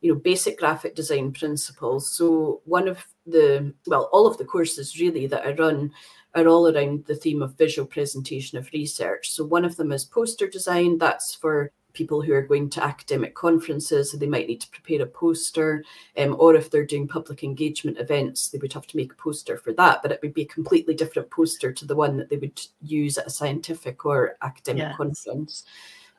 you 0.00 0.14
know, 0.14 0.18
basic 0.18 0.58
graphic 0.58 0.94
design 0.94 1.32
principles. 1.32 2.10
So 2.10 2.62
one 2.64 2.88
of 2.88 3.04
the, 3.26 3.74
well, 3.86 4.08
all 4.12 4.26
of 4.26 4.38
the 4.38 4.46
courses 4.46 4.98
really 4.98 5.26
that 5.26 5.46
I 5.46 5.52
run 5.52 5.92
are 6.34 6.46
all 6.46 6.74
around 6.74 7.04
the 7.04 7.16
theme 7.16 7.42
of 7.42 7.58
visual 7.58 7.86
presentation 7.86 8.56
of 8.56 8.70
research. 8.72 9.30
So 9.30 9.44
one 9.44 9.66
of 9.66 9.76
them 9.76 9.92
is 9.92 10.04
poster 10.04 10.46
design. 10.48 10.96
That's 10.96 11.34
for 11.34 11.70
people 12.00 12.22
who 12.22 12.32
are 12.32 12.50
going 12.52 12.70
to 12.70 12.82
academic 12.82 13.34
conferences, 13.34 14.10
so 14.10 14.16
they 14.16 14.34
might 14.34 14.48
need 14.48 14.62
to 14.62 14.70
prepare 14.70 15.02
a 15.02 15.06
poster, 15.06 15.84
um, 16.16 16.34
or 16.38 16.54
if 16.54 16.70
they're 16.70 16.92
doing 16.92 17.06
public 17.06 17.44
engagement 17.44 17.98
events, 17.98 18.48
they 18.48 18.58
would 18.58 18.72
have 18.72 18.86
to 18.86 18.96
make 18.96 19.12
a 19.12 19.22
poster 19.26 19.58
for 19.58 19.74
that, 19.74 20.00
but 20.00 20.10
it 20.10 20.20
would 20.22 20.32
be 20.32 20.46
a 20.46 20.56
completely 20.56 20.94
different 20.94 21.30
poster 21.30 21.70
to 21.70 21.84
the 21.84 21.94
one 21.94 22.16
that 22.16 22.30
they 22.30 22.38
would 22.38 22.58
use 22.80 23.18
at 23.18 23.26
a 23.26 23.36
scientific 23.38 24.06
or 24.06 24.38
academic 24.40 24.84
yes. 24.84 24.96
conference. 24.96 25.64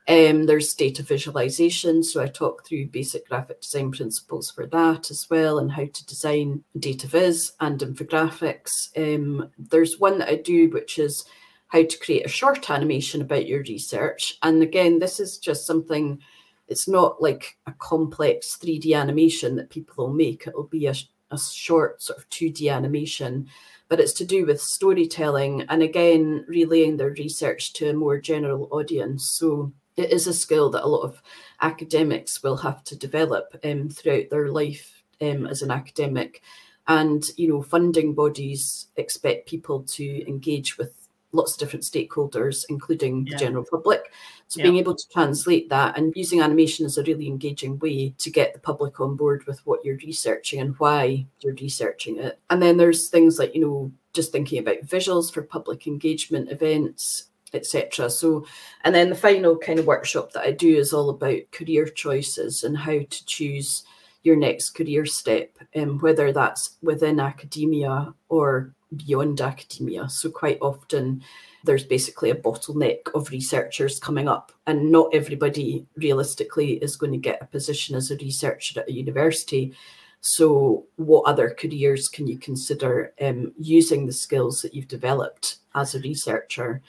Um, 0.07 0.45
there's 0.45 0.75
data 0.75 1.01
visualization, 1.01 2.03
so 2.03 2.21
I 2.21 2.27
talk 2.27 2.63
through 2.63 2.87
basic 2.99 3.27
graphic 3.27 3.61
design 3.61 3.91
principles 3.91 4.51
for 4.51 4.67
that 4.67 5.09
as 5.09 5.27
well, 5.31 5.57
and 5.57 5.71
how 5.71 5.85
to 5.85 6.05
design 6.05 6.63
data 6.77 7.07
viz 7.07 7.53
and 7.59 7.79
infographics. 7.79 8.73
Um, 8.95 9.49
there's 9.57 9.99
one 9.99 10.19
that 10.19 10.29
I 10.29 10.35
do 10.35 10.69
which 10.69 10.99
is 10.99 11.25
how 11.71 11.83
to 11.83 11.99
create 11.99 12.25
a 12.25 12.29
short 12.29 12.69
animation 12.69 13.21
about 13.21 13.47
your 13.47 13.61
research. 13.61 14.37
And 14.43 14.61
again, 14.61 14.99
this 14.99 15.21
is 15.21 15.37
just 15.37 15.65
something, 15.65 16.19
it's 16.67 16.87
not 16.87 17.21
like 17.21 17.57
a 17.65 17.71
complex 17.71 18.57
3D 18.61 18.93
animation 18.93 19.55
that 19.55 19.69
people 19.69 20.05
will 20.05 20.13
make. 20.13 20.45
It'll 20.45 20.63
be 20.63 20.87
a, 20.87 20.95
a 21.31 21.39
short 21.39 22.01
sort 22.01 22.19
of 22.19 22.29
2D 22.29 22.73
animation, 22.73 23.47
but 23.87 24.01
it's 24.01 24.11
to 24.13 24.25
do 24.25 24.45
with 24.45 24.61
storytelling 24.61 25.61
and 25.69 25.81
again, 25.81 26.43
relaying 26.49 26.97
their 26.97 27.11
research 27.11 27.71
to 27.73 27.89
a 27.89 27.93
more 27.93 28.19
general 28.19 28.67
audience. 28.71 29.29
So 29.29 29.71
it 29.95 30.11
is 30.11 30.27
a 30.27 30.33
skill 30.33 30.69
that 30.71 30.83
a 30.83 30.87
lot 30.87 31.03
of 31.03 31.21
academics 31.61 32.43
will 32.43 32.57
have 32.57 32.83
to 32.85 32.97
develop 32.97 33.57
um, 33.63 33.87
throughout 33.87 34.29
their 34.29 34.49
life 34.49 35.03
um, 35.21 35.47
as 35.47 35.61
an 35.61 35.71
academic. 35.71 36.41
And, 36.87 37.23
you 37.37 37.47
know, 37.47 37.61
funding 37.61 38.13
bodies 38.13 38.87
expect 38.97 39.47
people 39.47 39.83
to 39.83 40.27
engage 40.27 40.77
with 40.77 41.00
lots 41.31 41.53
of 41.53 41.59
different 41.59 41.85
stakeholders, 41.85 42.65
including 42.69 43.25
yeah. 43.25 43.33
the 43.33 43.39
general 43.39 43.65
public. 43.69 44.01
So 44.47 44.59
yeah. 44.59 44.63
being 44.63 44.77
able 44.77 44.95
to 44.95 45.09
translate 45.09 45.69
that 45.69 45.97
and 45.97 46.13
using 46.15 46.41
animation 46.41 46.85
is 46.85 46.97
a 46.97 47.03
really 47.03 47.27
engaging 47.27 47.79
way 47.79 48.13
to 48.17 48.29
get 48.29 48.53
the 48.53 48.59
public 48.59 48.99
on 48.99 49.15
board 49.15 49.45
with 49.47 49.65
what 49.65 49.83
you're 49.85 49.97
researching 49.97 50.59
and 50.59 50.75
why 50.77 51.25
you're 51.39 51.55
researching 51.55 52.17
it. 52.17 52.39
And 52.49 52.61
then 52.61 52.77
there's 52.77 53.07
things 53.07 53.39
like, 53.39 53.55
you 53.55 53.61
know, 53.61 53.91
just 54.13 54.31
thinking 54.31 54.59
about 54.59 54.83
visuals 54.83 55.33
for 55.33 55.41
public 55.41 55.87
engagement 55.87 56.51
events, 56.51 57.25
etc. 57.53 58.09
So, 58.09 58.45
and 58.83 58.93
then 58.93 59.09
the 59.09 59.15
final 59.15 59.57
kind 59.57 59.79
of 59.79 59.87
workshop 59.87 60.33
that 60.33 60.43
I 60.43 60.51
do 60.51 60.75
is 60.75 60.93
all 60.93 61.09
about 61.09 61.51
career 61.51 61.85
choices 61.87 62.63
and 62.63 62.77
how 62.77 62.99
to 62.99 63.25
choose 63.25 63.83
your 64.23 64.35
next 64.35 64.71
career 64.71 65.05
step, 65.05 65.57
um, 65.75 65.99
whether 65.99 66.31
that's 66.31 66.77
within 66.81 67.19
academia 67.19 68.13
or 68.29 68.73
beyond 68.95 69.41
academia. 69.41 70.09
So, 70.09 70.29
quite 70.29 70.57
often, 70.61 71.23
there's 71.63 71.83
basically 71.83 72.29
a 72.29 72.35
bottleneck 72.35 73.11
of 73.13 73.29
researchers 73.29 73.99
coming 73.99 74.27
up, 74.27 74.51
and 74.67 74.91
not 74.91 75.13
everybody 75.13 75.85
realistically 75.95 76.73
is 76.73 76.95
going 76.95 77.11
to 77.11 77.17
get 77.17 77.41
a 77.41 77.45
position 77.45 77.95
as 77.95 78.11
a 78.11 78.17
researcher 78.17 78.79
at 78.79 78.89
a 78.89 78.93
university. 78.93 79.73
So, 80.21 80.85
what 80.97 81.25
other 81.25 81.49
careers 81.49 82.07
can 82.07 82.27
you 82.27 82.37
consider 82.37 83.13
um, 83.21 83.53
using 83.57 84.05
the 84.05 84.13
skills 84.13 84.61
that 84.61 84.73
you've 84.73 84.87
developed 84.87 85.57
as 85.75 85.95
a 85.95 85.99
researcher? 85.99 86.81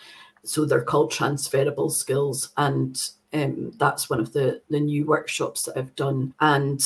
So, 0.44 0.64
they're 0.64 0.82
called 0.82 1.10
transferable 1.10 1.90
skills, 1.90 2.50
and 2.56 2.96
um, 3.32 3.72
that's 3.78 4.10
one 4.10 4.20
of 4.20 4.32
the 4.32 4.60
the 4.70 4.80
new 4.80 5.06
workshops 5.06 5.62
that 5.62 5.78
I've 5.78 5.94
done. 5.96 6.34
And 6.40 6.80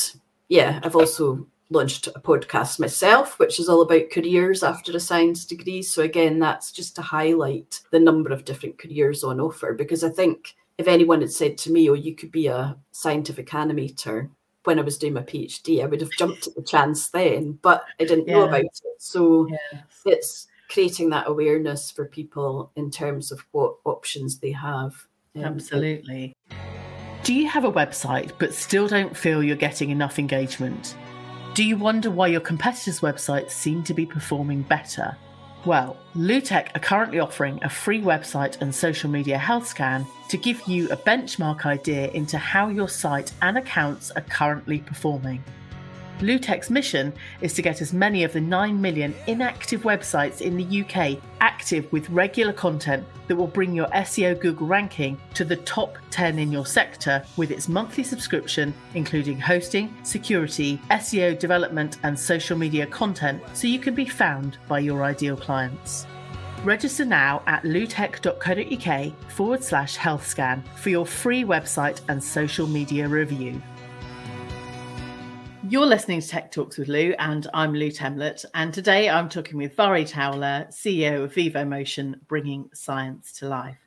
yeah, 0.49 0.79
I've 0.83 0.95
also 0.95 1.45
launched 1.69 2.07
a 2.07 2.19
podcast 2.19 2.79
myself, 2.79 3.37
which 3.39 3.59
is 3.59 3.67
all 3.67 3.81
about 3.81 4.11
careers 4.11 4.63
after 4.63 4.95
a 4.95 4.99
science 4.99 5.45
degree. 5.45 5.81
So, 5.81 6.01
again, 6.01 6.39
that's 6.39 6.71
just 6.71 6.95
to 6.95 7.01
highlight 7.01 7.81
the 7.91 7.99
number 7.99 8.31
of 8.31 8.45
different 8.45 8.77
careers 8.77 9.23
on 9.23 9.39
offer 9.39 9.73
because 9.73 10.03
I 10.03 10.09
think 10.09 10.55
if 10.77 10.87
anyone 10.87 11.21
had 11.21 11.31
said 11.31 11.57
to 11.59 11.71
me, 11.71 11.89
oh, 11.89 11.93
you 11.93 12.15
could 12.15 12.31
be 12.31 12.47
a 12.47 12.77
scientific 12.91 13.49
animator, 13.49 14.29
when 14.67 14.77
I 14.77 14.81
was 14.81 14.97
doing 14.97 15.13
my 15.13 15.21
PhD. 15.21 15.81
I 15.81 15.85
would 15.85 16.01
have 16.01 16.11
jumped 16.11 16.45
at 16.45 16.55
the 16.55 16.61
chance 16.61 17.09
then, 17.09 17.57
but 17.61 17.85
I 18.01 18.03
didn't 18.03 18.27
yeah. 18.27 18.33
know 18.33 18.43
about 18.43 18.65
it. 18.65 18.77
So 18.97 19.47
yes. 19.47 19.83
it's 20.05 20.47
creating 20.69 21.09
that 21.11 21.27
awareness 21.27 21.89
for 21.89 22.05
people 22.05 22.71
in 22.75 22.91
terms 22.91 23.31
of 23.31 23.39
what 23.51 23.77
options 23.85 24.39
they 24.39 24.51
have. 24.51 24.93
Absolutely. 25.37 26.35
Do 27.23 27.33
you 27.33 27.47
have 27.47 27.63
a 27.63 27.71
website 27.71 28.31
but 28.39 28.53
still 28.53 28.89
don't 28.89 29.15
feel 29.15 29.41
you're 29.41 29.55
getting 29.55 29.89
enough 29.89 30.19
engagement? 30.19 30.95
Do 31.57 31.63
you 31.63 31.75
wonder 31.75 32.11
why 32.11 32.27
your 32.27 32.41
competitors' 32.41 32.99
websites 32.99 33.49
seem 33.49 33.81
to 33.85 33.95
be 33.95 34.05
performing 34.05 34.61
better? 34.61 35.17
Well, 35.65 35.97
Loutech 36.15 36.67
are 36.75 36.79
currently 36.79 37.17
offering 37.17 37.59
a 37.63 37.67
free 37.67 37.99
website 37.99 38.61
and 38.61 38.75
social 38.75 39.09
media 39.09 39.39
health 39.39 39.65
scan 39.65 40.05
to 40.29 40.37
give 40.37 40.61
you 40.67 40.87
a 40.91 40.95
benchmark 40.95 41.65
idea 41.65 42.11
into 42.11 42.37
how 42.37 42.67
your 42.67 42.87
site 42.87 43.31
and 43.41 43.57
accounts 43.57 44.11
are 44.11 44.21
currently 44.21 44.77
performing. 44.77 45.43
Loutech's 46.19 46.71
mission 46.71 47.13
is 47.41 47.53
to 47.53 47.61
get 47.61 47.81
as 47.81 47.93
many 47.93 48.23
of 48.23 48.33
the 48.33 48.41
9 48.41 48.81
million 48.81 49.13
inactive 49.27 49.83
websites 49.83 50.41
in 50.41 50.57
the 50.57 50.81
UK 50.81 51.21
active 51.41 51.91
with 51.91 52.09
regular 52.09 52.53
content 52.53 53.05
that 53.27 53.35
will 53.35 53.47
bring 53.47 53.73
your 53.73 53.87
SEO 53.87 54.39
Google 54.39 54.65
ranking 54.65 55.19
to 55.35 55.45
the 55.45 55.57
top 55.57 55.97
10 56.09 56.39
in 56.39 56.51
your 56.51 56.65
sector 56.65 57.23
with 57.35 57.51
its 57.51 57.69
monthly 57.69 58.03
subscription, 58.03 58.73
including 58.95 59.39
hosting, 59.39 59.95
security, 60.03 60.79
SEO 60.89 61.37
development, 61.37 61.97
and 62.03 62.17
social 62.17 62.57
media 62.57 62.87
content, 62.87 63.41
so 63.53 63.67
you 63.67 63.79
can 63.79 63.93
be 63.93 64.05
found 64.05 64.57
by 64.67 64.79
your 64.79 65.03
ideal 65.03 65.37
clients. 65.37 66.07
Register 66.63 67.05
now 67.05 67.43
at 67.45 67.63
loutech.co.uk 67.63 69.31
forward 69.31 69.63
slash 69.63 69.95
health 69.95 70.25
scan 70.25 70.63
for 70.75 70.89
your 70.89 71.05
free 71.05 71.43
website 71.43 72.01
and 72.07 72.23
social 72.23 72.65
media 72.65 73.07
review. 73.07 73.61
You're 75.63 75.87
listening 75.87 76.21
to 76.21 76.27
Tech 76.27 76.51
Talks 76.51 76.77
with 76.77 76.87
Lou, 76.87 77.13
and 77.19 77.47
I'm 77.53 77.73
Lou 77.73 77.89
Temlett. 77.89 78.45
And 78.53 78.73
today 78.73 79.09
I'm 79.09 79.27
talking 79.27 79.57
with 79.57 79.75
Mhairi 79.75 80.07
Towler, 80.07 80.67
CEO 80.69 81.23
of 81.23 81.33
Vivomotion, 81.33 82.19
bringing 82.27 82.69
science 82.73 83.33
to 83.39 83.49
life. 83.49 83.79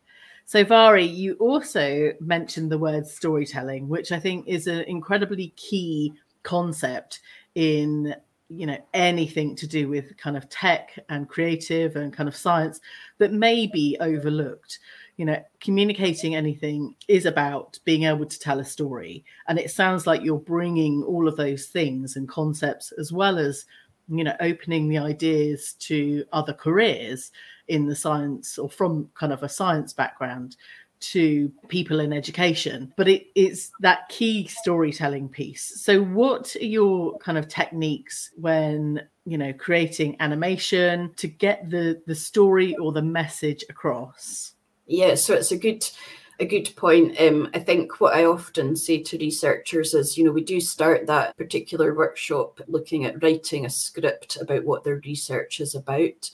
So, 0.44 0.64
Mhairi, 0.64 1.14
you 1.14 1.34
also 1.34 2.12
mentioned 2.20 2.70
the 2.70 2.78
word 2.78 3.06
storytelling, 3.06 3.88
which 3.88 4.10
I 4.10 4.18
think 4.18 4.48
is 4.48 4.66
an 4.66 4.80
incredibly 4.80 5.54
key 5.56 6.12
concept 6.42 7.20
in 7.54 8.14
you 8.48 8.66
know 8.66 8.78
anything 8.92 9.54
to 9.54 9.66
do 9.66 9.88
with 9.88 10.16
kind 10.16 10.36
of 10.36 10.48
tech 10.48 10.98
and 11.08 11.28
creative 11.28 11.94
and 11.94 12.12
kind 12.12 12.28
of 12.28 12.36
science 12.36 12.80
that 13.18 13.32
may 13.32 13.68
be 13.68 13.96
overlooked 14.00 14.80
you 15.20 15.26
know 15.26 15.38
communicating 15.60 16.34
anything 16.34 16.96
is 17.06 17.26
about 17.26 17.78
being 17.84 18.04
able 18.04 18.24
to 18.24 18.38
tell 18.38 18.58
a 18.58 18.64
story. 18.64 19.22
And 19.48 19.58
it 19.58 19.70
sounds 19.70 20.06
like 20.06 20.22
you're 20.22 20.38
bringing 20.38 21.02
all 21.02 21.28
of 21.28 21.36
those 21.36 21.66
things 21.66 22.16
and 22.16 22.26
concepts 22.26 22.90
as 22.92 23.12
well 23.12 23.36
as 23.36 23.66
you 24.08 24.24
know 24.24 24.34
opening 24.40 24.88
the 24.88 24.96
ideas 24.96 25.74
to 25.80 26.24
other 26.32 26.54
careers 26.54 27.32
in 27.68 27.84
the 27.84 27.94
science 27.94 28.56
or 28.56 28.70
from 28.70 29.10
kind 29.14 29.30
of 29.30 29.42
a 29.42 29.48
science 29.48 29.92
background 29.92 30.56
to 31.00 31.52
people 31.68 32.00
in 32.00 32.14
education. 32.14 32.90
But 32.96 33.08
it, 33.08 33.26
it's 33.34 33.70
that 33.80 34.08
key 34.08 34.46
storytelling 34.46 35.28
piece. 35.28 35.82
So 35.82 36.02
what 36.02 36.56
are 36.56 36.64
your 36.64 37.18
kind 37.18 37.36
of 37.36 37.46
techniques 37.46 38.30
when 38.36 39.02
you 39.26 39.36
know 39.36 39.52
creating 39.52 40.16
animation 40.18 41.12
to 41.16 41.28
get 41.28 41.68
the 41.68 42.00
the 42.06 42.14
story 42.14 42.74
or 42.76 42.92
the 42.92 43.02
message 43.02 43.66
across 43.68 44.54
yeah, 44.90 45.14
so 45.14 45.34
it's 45.34 45.52
a 45.52 45.56
good 45.56 45.88
a 46.40 46.44
good 46.46 46.74
point. 46.74 47.20
Um, 47.20 47.48
I 47.54 47.58
think 47.58 48.00
what 48.00 48.14
I 48.14 48.24
often 48.24 48.74
say 48.74 49.02
to 49.02 49.18
researchers 49.18 49.94
is, 49.94 50.16
you 50.16 50.24
know, 50.24 50.32
we 50.32 50.42
do 50.42 50.60
start 50.60 51.06
that 51.06 51.36
particular 51.36 51.94
workshop 51.94 52.60
looking 52.66 53.04
at 53.04 53.22
writing 53.22 53.66
a 53.66 53.70
script 53.70 54.38
about 54.40 54.64
what 54.64 54.82
their 54.82 55.00
research 55.04 55.60
is 55.60 55.74
about. 55.74 56.30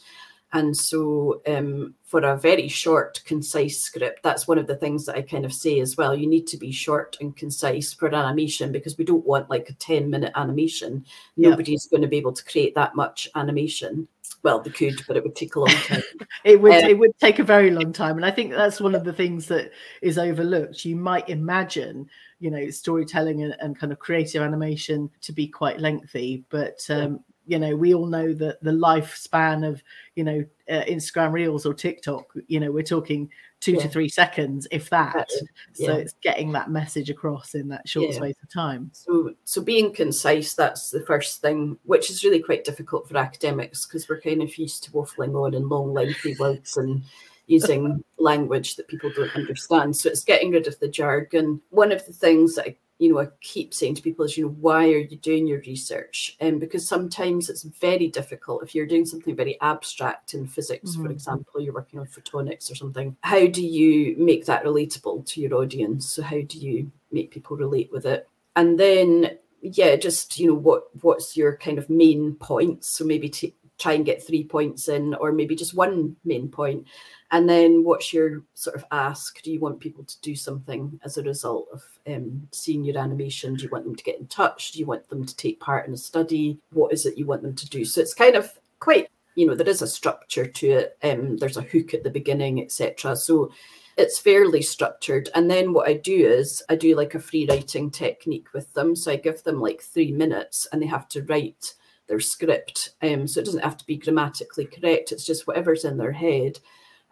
And 0.52 0.76
so, 0.76 1.42
um, 1.48 1.94
for 2.04 2.20
a 2.20 2.38
very 2.38 2.68
short, 2.68 3.20
concise 3.26 3.80
script, 3.80 4.22
that's 4.22 4.46
one 4.46 4.58
of 4.58 4.68
the 4.68 4.76
things 4.76 5.04
that 5.04 5.16
I 5.16 5.22
kind 5.22 5.44
of 5.44 5.52
say 5.52 5.80
as 5.80 5.96
well. 5.96 6.14
You 6.14 6.28
need 6.28 6.46
to 6.46 6.56
be 6.56 6.70
short 6.70 7.16
and 7.20 7.36
concise 7.36 7.92
for 7.92 8.14
animation 8.14 8.70
because 8.70 8.96
we 8.96 9.04
don't 9.04 9.26
want 9.26 9.50
like 9.50 9.68
a 9.68 9.74
10 9.74 10.08
minute 10.08 10.32
animation. 10.36 11.04
Nobody's 11.36 11.88
going 11.88 12.02
to 12.02 12.08
be 12.08 12.16
able 12.16 12.32
to 12.32 12.44
create 12.44 12.76
that 12.76 12.94
much 12.94 13.28
animation 13.34 14.06
well 14.46 14.60
they 14.60 14.70
could 14.70 15.02
but 15.08 15.16
it 15.16 15.24
would 15.24 15.34
take 15.34 15.56
a 15.56 15.60
long 15.60 15.68
time. 15.68 16.02
It 16.44 16.60
would 16.60 16.84
um, 16.84 16.90
it 16.90 16.96
would 16.96 17.18
take 17.18 17.40
a 17.40 17.44
very 17.44 17.72
long 17.72 17.92
time 17.92 18.16
and 18.16 18.24
i 18.24 18.30
think 18.30 18.52
that's 18.52 18.80
one 18.80 18.94
of 18.94 19.02
the 19.02 19.12
things 19.12 19.46
that 19.48 19.72
is 20.00 20.16
overlooked. 20.16 20.84
You 20.84 20.94
might 20.94 21.28
imagine 21.28 22.08
you 22.38 22.50
know 22.50 22.70
storytelling 22.70 23.42
and, 23.42 23.56
and 23.58 23.78
kind 23.78 23.92
of 23.92 23.98
creative 23.98 24.42
animation 24.42 25.10
to 25.22 25.32
be 25.32 25.48
quite 25.48 25.80
lengthy 25.80 26.44
but 26.50 26.78
um, 26.90 27.20
you 27.46 27.58
know 27.58 27.74
we 27.74 27.94
all 27.94 28.06
know 28.06 28.32
that 28.34 28.62
the 28.62 28.70
lifespan 28.70 29.66
of 29.66 29.82
you 30.14 30.22
know 30.22 30.44
uh, 30.70 30.84
instagram 30.84 31.32
reels 31.32 31.66
or 31.66 31.74
tiktok 31.74 32.26
you 32.46 32.60
know 32.60 32.70
we're 32.70 32.82
talking 32.82 33.28
two 33.60 33.72
yeah. 33.72 33.82
to 33.82 33.88
three 33.88 34.08
seconds 34.08 34.66
if 34.70 34.90
that 34.90 35.28
yeah. 35.76 35.86
so 35.86 35.92
it's 35.94 36.14
getting 36.22 36.52
that 36.52 36.70
message 36.70 37.08
across 37.08 37.54
in 37.54 37.68
that 37.68 37.88
short 37.88 38.10
yeah. 38.10 38.16
space 38.16 38.36
of 38.42 38.52
time 38.52 38.90
so 38.92 39.32
so 39.44 39.62
being 39.62 39.92
concise 39.92 40.54
that's 40.54 40.90
the 40.90 41.00
first 41.00 41.40
thing 41.40 41.76
which 41.84 42.10
is 42.10 42.22
really 42.22 42.40
quite 42.40 42.64
difficult 42.64 43.08
for 43.08 43.16
academics 43.16 43.86
because 43.86 44.08
we're 44.08 44.20
kind 44.20 44.42
of 44.42 44.56
used 44.58 44.84
to 44.84 44.90
waffling 44.92 45.34
on 45.34 45.54
in 45.54 45.68
long 45.68 45.92
lengthy 45.92 46.36
words 46.38 46.76
and 46.76 47.02
using 47.46 48.02
language 48.18 48.76
that 48.76 48.88
people 48.88 49.10
don't 49.14 49.34
understand 49.36 49.96
so 49.96 50.08
it's 50.08 50.24
getting 50.24 50.50
rid 50.50 50.66
of 50.66 50.78
the 50.80 50.88
jargon 50.88 51.60
one 51.70 51.92
of 51.92 52.04
the 52.06 52.12
things 52.12 52.54
that 52.54 52.66
I 52.66 52.76
you 52.98 53.12
know, 53.12 53.20
I 53.20 53.28
keep 53.42 53.74
saying 53.74 53.96
to 53.96 54.02
people 54.02 54.24
is, 54.24 54.38
you 54.38 54.46
know, 54.46 54.56
why 54.58 54.86
are 54.86 54.98
you 54.98 55.16
doing 55.18 55.46
your 55.46 55.60
research? 55.60 56.36
And 56.40 56.54
um, 56.54 56.58
because 56.58 56.88
sometimes 56.88 57.50
it's 57.50 57.62
very 57.62 58.08
difficult 58.08 58.62
if 58.62 58.74
you're 58.74 58.86
doing 58.86 59.04
something 59.04 59.36
very 59.36 59.60
abstract 59.60 60.32
in 60.32 60.46
physics, 60.46 60.92
mm-hmm. 60.92 61.04
for 61.04 61.10
example, 61.10 61.60
you're 61.60 61.74
working 61.74 62.00
on 62.00 62.06
photonics 62.06 62.70
or 62.70 62.74
something. 62.74 63.16
How 63.20 63.46
do 63.46 63.64
you 63.64 64.16
make 64.16 64.46
that 64.46 64.64
relatable 64.64 65.26
to 65.26 65.40
your 65.40 65.54
audience? 65.54 66.08
So 66.08 66.22
how 66.22 66.40
do 66.40 66.58
you 66.58 66.90
make 67.12 67.30
people 67.30 67.56
relate 67.56 67.90
with 67.92 68.06
it? 68.06 68.28
And 68.54 68.80
then, 68.80 69.38
yeah, 69.60 69.96
just 69.96 70.38
you 70.38 70.46
know, 70.48 70.54
what 70.54 70.84
what's 71.02 71.36
your 71.36 71.56
kind 71.58 71.78
of 71.78 71.90
main 71.90 72.34
points? 72.36 72.88
So 72.88 73.04
maybe 73.04 73.28
t- 73.28 73.54
try 73.78 73.92
and 73.92 74.06
get 74.06 74.26
three 74.26 74.44
points 74.44 74.88
in, 74.88 75.14
or 75.14 75.32
maybe 75.32 75.54
just 75.54 75.74
one 75.74 76.16
main 76.24 76.48
point 76.48 76.86
and 77.30 77.48
then 77.48 77.82
what's 77.82 78.12
your 78.12 78.42
sort 78.54 78.76
of 78.76 78.84
ask? 78.92 79.42
Do 79.42 79.50
you 79.50 79.58
want 79.58 79.80
people 79.80 80.04
to 80.04 80.20
do 80.20 80.36
something 80.36 80.98
as 81.04 81.18
a 81.18 81.22
result 81.22 81.68
of 81.72 81.82
um, 82.06 82.46
seeing 82.52 82.84
your 82.84 82.98
animation? 82.98 83.54
Do 83.54 83.64
you 83.64 83.70
want 83.70 83.84
them 83.84 83.96
to 83.96 84.04
get 84.04 84.18
in 84.18 84.26
touch? 84.28 84.72
Do 84.72 84.78
you 84.78 84.86
want 84.86 85.08
them 85.08 85.24
to 85.26 85.36
take 85.36 85.58
part 85.58 85.88
in 85.88 85.94
a 85.94 85.98
study? 85.98 86.58
What 86.72 86.92
is 86.92 87.04
it 87.04 87.18
you 87.18 87.26
want 87.26 87.42
them 87.42 87.56
to 87.56 87.68
do? 87.68 87.84
So 87.84 88.00
it's 88.00 88.14
kind 88.14 88.36
of 88.36 88.52
quite, 88.78 89.08
you 89.34 89.46
know, 89.46 89.56
there 89.56 89.68
is 89.68 89.82
a 89.82 89.88
structure 89.88 90.46
to 90.46 90.66
it. 90.68 90.98
Um, 91.02 91.36
there's 91.36 91.56
a 91.56 91.62
hook 91.62 91.94
at 91.94 92.04
the 92.04 92.10
beginning, 92.10 92.62
etc. 92.62 93.16
So 93.16 93.50
it's 93.96 94.20
fairly 94.20 94.62
structured. 94.62 95.28
And 95.34 95.50
then 95.50 95.72
what 95.72 95.88
I 95.88 95.94
do 95.94 96.14
is 96.14 96.62
I 96.68 96.76
do 96.76 96.94
like 96.94 97.16
a 97.16 97.20
free 97.20 97.46
writing 97.48 97.90
technique 97.90 98.52
with 98.54 98.72
them. 98.74 98.94
So 98.94 99.10
I 99.10 99.16
give 99.16 99.42
them 99.42 99.60
like 99.60 99.82
three 99.82 100.12
minutes 100.12 100.68
and 100.70 100.80
they 100.80 100.86
have 100.86 101.08
to 101.08 101.22
write 101.24 101.74
their 102.06 102.20
script. 102.20 102.90
Um, 103.02 103.26
so 103.26 103.40
it 103.40 103.46
doesn't 103.46 103.64
have 103.64 103.76
to 103.78 103.86
be 103.86 103.96
grammatically 103.96 104.66
correct. 104.66 105.12
It's 105.12 105.26
just 105.26 105.46
whatever's 105.46 105.84
in 105.84 105.98
their 105.98 106.12
head. 106.12 106.58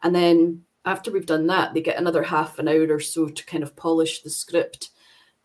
And 0.03 0.15
then 0.15 0.63
after 0.85 1.11
we've 1.11 1.27
done 1.27 1.47
that, 1.49 1.75
they 1.75 1.81
get 1.81 1.99
another 1.99 2.23
half 2.23 2.59
an 2.59 2.69
hour 2.69 2.87
or 2.91 3.01
so 3.01 3.29
to 3.29 3.47
kind 3.47 3.63
of 3.63 3.77
polish 3.77 4.23
the 4.23 4.31
script. 4.31 4.91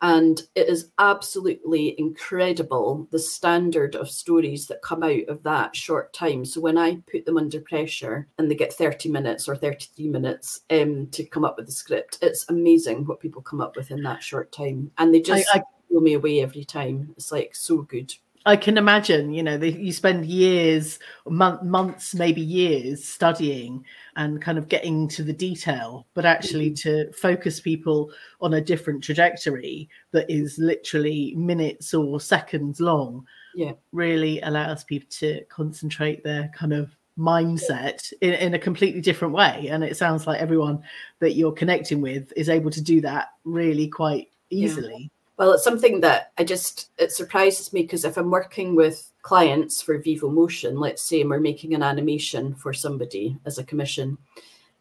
And 0.01 0.41
it 0.55 0.69
is 0.69 0.91
absolutely 0.97 1.99
incredible 1.99 3.07
the 3.11 3.19
standard 3.19 3.95
of 3.95 4.09
stories 4.09 4.67
that 4.67 4.81
come 4.81 5.03
out 5.03 5.27
of 5.27 5.43
that 5.43 5.75
short 5.75 6.13
time. 6.13 6.45
So 6.45 6.61
when 6.61 6.77
I 6.77 7.01
put 7.11 7.25
them 7.25 7.37
under 7.37 7.59
pressure 7.59 8.27
and 8.37 8.49
they 8.49 8.55
get 8.55 8.71
30 8.71 9.09
minutes 9.09 9.49
or 9.49 9.57
33 9.57 10.07
minutes 10.07 10.61
um, 10.69 11.07
to 11.07 11.25
come 11.25 11.43
up 11.43 11.57
with 11.57 11.65
the 11.65 11.73
script, 11.73 12.19
it's 12.21 12.45
amazing 12.49 13.05
what 13.05 13.19
people 13.19 13.41
come 13.41 13.59
up 13.59 13.75
with 13.75 13.91
in 13.91 14.01
that 14.03 14.23
short 14.23 14.53
time. 14.53 14.89
And 14.97 15.13
they 15.13 15.19
just 15.19 15.49
I, 15.53 15.59
I, 15.59 15.63
blow 15.89 15.99
me 15.99 16.13
away 16.13 16.41
every 16.41 16.63
time. 16.63 17.13
It's 17.17 17.31
like 17.33 17.53
so 17.53 17.81
good. 17.81 18.13
I 18.45 18.55
can 18.55 18.77
imagine, 18.77 19.33
you 19.33 19.43
know, 19.43 19.57
the, 19.57 19.71
you 19.71 19.91
spend 19.91 20.25
years, 20.25 20.99
month, 21.27 21.61
months, 21.63 22.15
maybe 22.15 22.41
years 22.41 23.03
studying 23.03 23.85
and 24.15 24.41
kind 24.41 24.57
of 24.57 24.69
getting 24.69 25.07
to 25.09 25.23
the 25.23 25.33
detail, 25.33 26.07
but 26.13 26.25
actually 26.25 26.71
mm-hmm. 26.71 27.07
to 27.07 27.13
focus 27.13 27.59
people 27.59 28.11
on 28.39 28.53
a 28.53 28.61
different 28.61 29.03
trajectory 29.03 29.89
that 30.11 30.29
is 30.29 30.57
literally 30.57 31.33
minutes 31.35 31.93
or 31.93 32.19
seconds 32.19 32.79
long, 32.79 33.25
yeah, 33.55 33.73
really 33.91 34.39
allows 34.41 34.83
people 34.85 35.09
to 35.11 35.43
concentrate 35.45 36.23
their 36.23 36.49
kind 36.55 36.73
of 36.73 36.95
mindset 37.17 38.13
in, 38.21 38.33
in 38.35 38.53
a 38.53 38.59
completely 38.59 39.01
different 39.01 39.33
way. 39.33 39.67
And 39.69 39.83
it 39.83 39.97
sounds 39.97 40.25
like 40.25 40.39
everyone 40.39 40.81
that 41.19 41.33
you're 41.33 41.51
connecting 41.51 41.99
with 41.99 42.31
is 42.37 42.47
able 42.47 42.71
to 42.71 42.81
do 42.81 43.01
that 43.01 43.29
really 43.43 43.89
quite 43.89 44.29
easily. 44.49 44.95
Yeah 44.97 45.07
well, 45.39 45.53
it's 45.53 45.63
something 45.63 46.01
that 46.01 46.33
I 46.37 46.43
just, 46.43 46.91
it 46.97 47.13
surprises 47.13 47.71
me 47.71 47.83
because 47.83 48.03
if 48.03 48.17
I'm 48.17 48.29
working 48.29 48.75
with 48.75 49.09
clients 49.21 49.81
for 49.81 49.97
Vivomotion, 49.97 50.77
let's 50.77 51.01
say, 51.01 51.21
and 51.21 51.29
we're 51.29 51.39
making 51.39 51.73
an 51.73 51.81
animation 51.81 52.53
for 52.53 52.73
somebody 52.73 53.37
as 53.45 53.57
a 53.57 53.63
commission, 53.63 54.17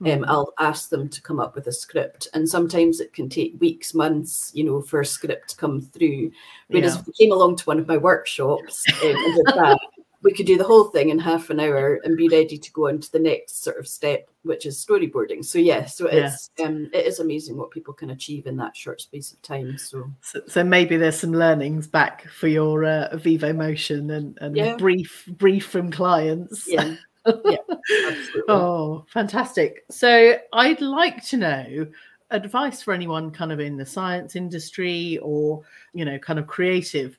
um, 0.04 0.24
I'll 0.26 0.52
ask 0.58 0.90
them 0.90 1.08
to 1.08 1.22
come 1.22 1.38
up 1.38 1.54
with 1.54 1.66
a 1.66 1.72
script, 1.72 2.28
and 2.32 2.48
sometimes 2.48 3.00
it 3.00 3.12
can 3.12 3.28
take 3.28 3.60
weeks, 3.60 3.94
months, 3.94 4.52
you 4.54 4.62
know, 4.64 4.80
for 4.80 5.00
a 5.00 5.06
script 5.06 5.50
to 5.50 5.56
come 5.56 5.80
through. 5.80 6.30
Whereas 6.68 6.94
yeah. 6.94 7.00
if 7.00 7.06
you 7.06 7.12
came 7.18 7.32
along 7.32 7.56
to 7.56 7.64
one 7.64 7.78
of 7.78 7.88
my 7.88 7.96
workshops 7.96 8.84
um, 9.02 9.08
and 9.10 9.34
did 9.34 9.46
that, 9.56 9.78
we 10.22 10.32
could 10.32 10.46
do 10.46 10.58
the 10.58 10.64
whole 10.64 10.84
thing 10.84 11.10
in 11.10 11.18
half 11.18 11.50
an 11.50 11.60
hour 11.60 12.00
and 12.02 12.16
be 12.16 12.28
ready 12.28 12.58
to 12.58 12.72
go 12.72 12.88
on 12.88 13.00
to 13.00 13.12
the 13.12 13.20
next 13.20 13.62
sort 13.62 13.78
of 13.78 13.86
step, 13.86 14.28
which 14.42 14.66
is 14.66 14.84
storyboarding. 14.84 15.44
So 15.44 15.58
yeah, 15.58 15.84
so 15.84 16.06
it's 16.06 16.50
yeah. 16.58 16.66
um, 16.66 16.90
it 16.92 17.06
is 17.06 17.20
amazing 17.20 17.56
what 17.56 17.70
people 17.70 17.94
can 17.94 18.10
achieve 18.10 18.46
in 18.46 18.56
that 18.56 18.76
short 18.76 19.00
space 19.00 19.32
of 19.32 19.40
time. 19.42 19.78
So 19.78 20.10
so, 20.22 20.40
so 20.46 20.64
maybe 20.64 20.96
there's 20.96 21.18
some 21.18 21.32
learnings 21.32 21.86
back 21.86 22.26
for 22.28 22.48
your 22.48 22.84
uh, 22.84 23.08
Vivomotion 23.12 24.12
and, 24.16 24.36
and 24.40 24.56
yeah. 24.56 24.76
brief 24.76 25.28
brief 25.38 25.66
from 25.66 25.90
clients. 25.90 26.66
Yeah. 26.66 26.96
yeah, 27.44 27.56
oh, 28.48 29.04
fantastic. 29.08 29.84
So 29.90 30.36
I'd 30.52 30.80
like 30.80 31.24
to 31.26 31.36
know 31.36 31.86
advice 32.30 32.82
for 32.82 32.92
anyone 32.92 33.30
kind 33.30 33.52
of 33.52 33.60
in 33.60 33.76
the 33.76 33.86
science 33.86 34.36
industry 34.36 35.18
or 35.22 35.62
you 35.94 36.04
know 36.04 36.18
kind 36.18 36.38
of 36.38 36.46
creative 36.46 37.18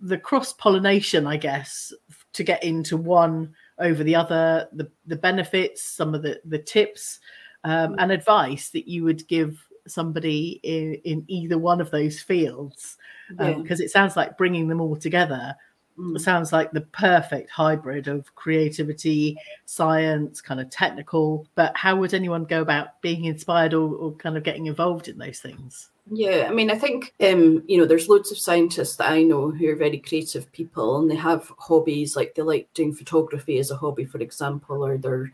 the 0.00 0.18
cross 0.18 0.52
pollination 0.52 1.26
i 1.26 1.36
guess 1.36 1.92
to 2.38 2.44
get 2.44 2.62
into 2.62 2.96
one 2.96 3.52
over 3.78 4.02
the 4.02 4.14
other, 4.14 4.68
the 4.72 4.88
the 5.06 5.16
benefits, 5.16 5.82
some 5.82 6.14
of 6.14 6.22
the 6.22 6.40
the 6.44 6.58
tips 6.58 7.18
um, 7.64 7.96
and 7.98 8.12
advice 8.12 8.70
that 8.70 8.88
you 8.88 9.04
would 9.04 9.26
give 9.28 9.62
somebody 9.86 10.60
in, 10.62 10.94
in 11.04 11.24
either 11.26 11.58
one 11.58 11.80
of 11.80 11.90
those 11.90 12.20
fields, 12.20 12.96
because 13.28 13.56
um, 13.56 13.66
yeah. 13.66 13.84
it 13.84 13.90
sounds 13.90 14.16
like 14.16 14.38
bringing 14.38 14.68
them 14.68 14.80
all 14.80 14.96
together 14.96 15.54
mm. 15.98 16.20
sounds 16.20 16.52
like 16.52 16.70
the 16.70 16.82
perfect 16.82 17.50
hybrid 17.50 18.08
of 18.08 18.34
creativity, 18.34 19.36
science, 19.66 20.40
kind 20.40 20.60
of 20.60 20.70
technical. 20.70 21.46
But 21.54 21.76
how 21.76 21.96
would 21.96 22.14
anyone 22.14 22.44
go 22.44 22.62
about 22.62 23.00
being 23.02 23.24
inspired 23.24 23.74
or, 23.74 23.92
or 23.94 24.12
kind 24.12 24.36
of 24.36 24.44
getting 24.44 24.66
involved 24.66 25.08
in 25.08 25.18
those 25.18 25.40
things? 25.40 25.90
Yeah, 26.10 26.46
I 26.48 26.52
mean, 26.52 26.70
I 26.70 26.78
think 26.78 27.12
um, 27.20 27.62
you 27.66 27.76
know, 27.78 27.84
there's 27.84 28.08
loads 28.08 28.30
of 28.32 28.38
scientists 28.38 28.96
that 28.96 29.10
I 29.10 29.22
know 29.22 29.50
who 29.50 29.68
are 29.68 29.76
very 29.76 29.98
creative 29.98 30.50
people, 30.52 30.98
and 30.98 31.10
they 31.10 31.16
have 31.16 31.52
hobbies 31.58 32.16
like 32.16 32.34
they 32.34 32.42
like 32.42 32.72
doing 32.74 32.94
photography 32.94 33.58
as 33.58 33.70
a 33.70 33.76
hobby, 33.76 34.04
for 34.04 34.18
example, 34.18 34.84
or 34.84 34.96
they're 34.96 35.30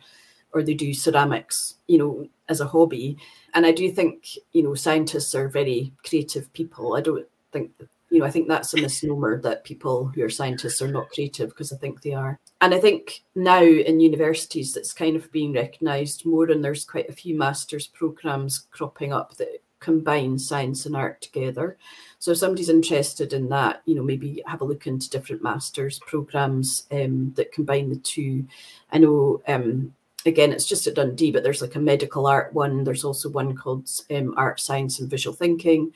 or 0.52 0.62
they 0.62 0.74
do 0.74 0.94
ceramics, 0.94 1.74
you 1.88 1.98
know, 1.98 2.28
as 2.48 2.60
a 2.60 2.66
hobby. 2.66 3.16
And 3.54 3.66
I 3.66 3.72
do 3.72 3.90
think 3.92 4.30
you 4.52 4.62
know, 4.62 4.74
scientists 4.74 5.34
are 5.34 5.48
very 5.48 5.92
creative 6.06 6.52
people. 6.54 6.96
I 6.96 7.00
don't 7.02 7.26
think 7.52 7.70
you 8.10 8.20
know, 8.20 8.26
I 8.26 8.30
think 8.30 8.48
that's 8.48 8.74
a 8.74 8.80
misnomer 8.80 9.40
that 9.42 9.64
people 9.64 10.06
who 10.14 10.22
are 10.22 10.30
scientists 10.30 10.80
are 10.82 10.88
not 10.88 11.10
creative 11.10 11.50
because 11.50 11.72
I 11.72 11.76
think 11.76 12.02
they 12.02 12.12
are. 12.14 12.38
And 12.60 12.74
I 12.74 12.80
think 12.80 13.22
now 13.34 13.62
in 13.62 14.00
universities 14.00 14.72
that's 14.72 14.92
kind 14.92 15.16
of 15.16 15.30
being 15.32 15.52
recognised 15.52 16.24
more, 16.26 16.46
and 16.50 16.64
there's 16.64 16.84
quite 16.84 17.08
a 17.08 17.12
few 17.12 17.36
masters 17.36 17.86
programs 17.88 18.66
cropping 18.70 19.12
up 19.12 19.36
that 19.36 19.60
combine 19.84 20.38
science 20.38 20.86
and 20.86 20.96
art 20.96 21.20
together. 21.20 21.76
So 22.18 22.30
if 22.30 22.38
somebody's 22.38 22.70
interested 22.70 23.32
in 23.32 23.48
that, 23.50 23.82
you 23.84 23.94
know, 23.94 24.02
maybe 24.02 24.42
have 24.46 24.62
a 24.62 24.64
look 24.64 24.86
into 24.86 25.10
different 25.10 25.42
masters 25.42 26.00
programs 26.06 26.86
um, 26.90 27.32
that 27.36 27.52
combine 27.52 27.90
the 27.90 27.96
two. 27.96 28.46
I 28.90 28.98
know 28.98 29.42
um, 29.46 29.94
again, 30.26 30.52
it's 30.52 30.66
just 30.66 30.86
at 30.86 30.94
Dundee, 30.94 31.32
but 31.32 31.42
there's 31.42 31.62
like 31.62 31.74
a 31.76 31.80
medical 31.80 32.26
art 32.26 32.52
one. 32.54 32.84
There's 32.84 33.04
also 33.04 33.28
one 33.28 33.54
called 33.54 33.90
um, 34.10 34.34
Art, 34.36 34.60
Science, 34.60 35.00
and 35.00 35.10
Visual 35.10 35.36
Thinking. 35.36 35.92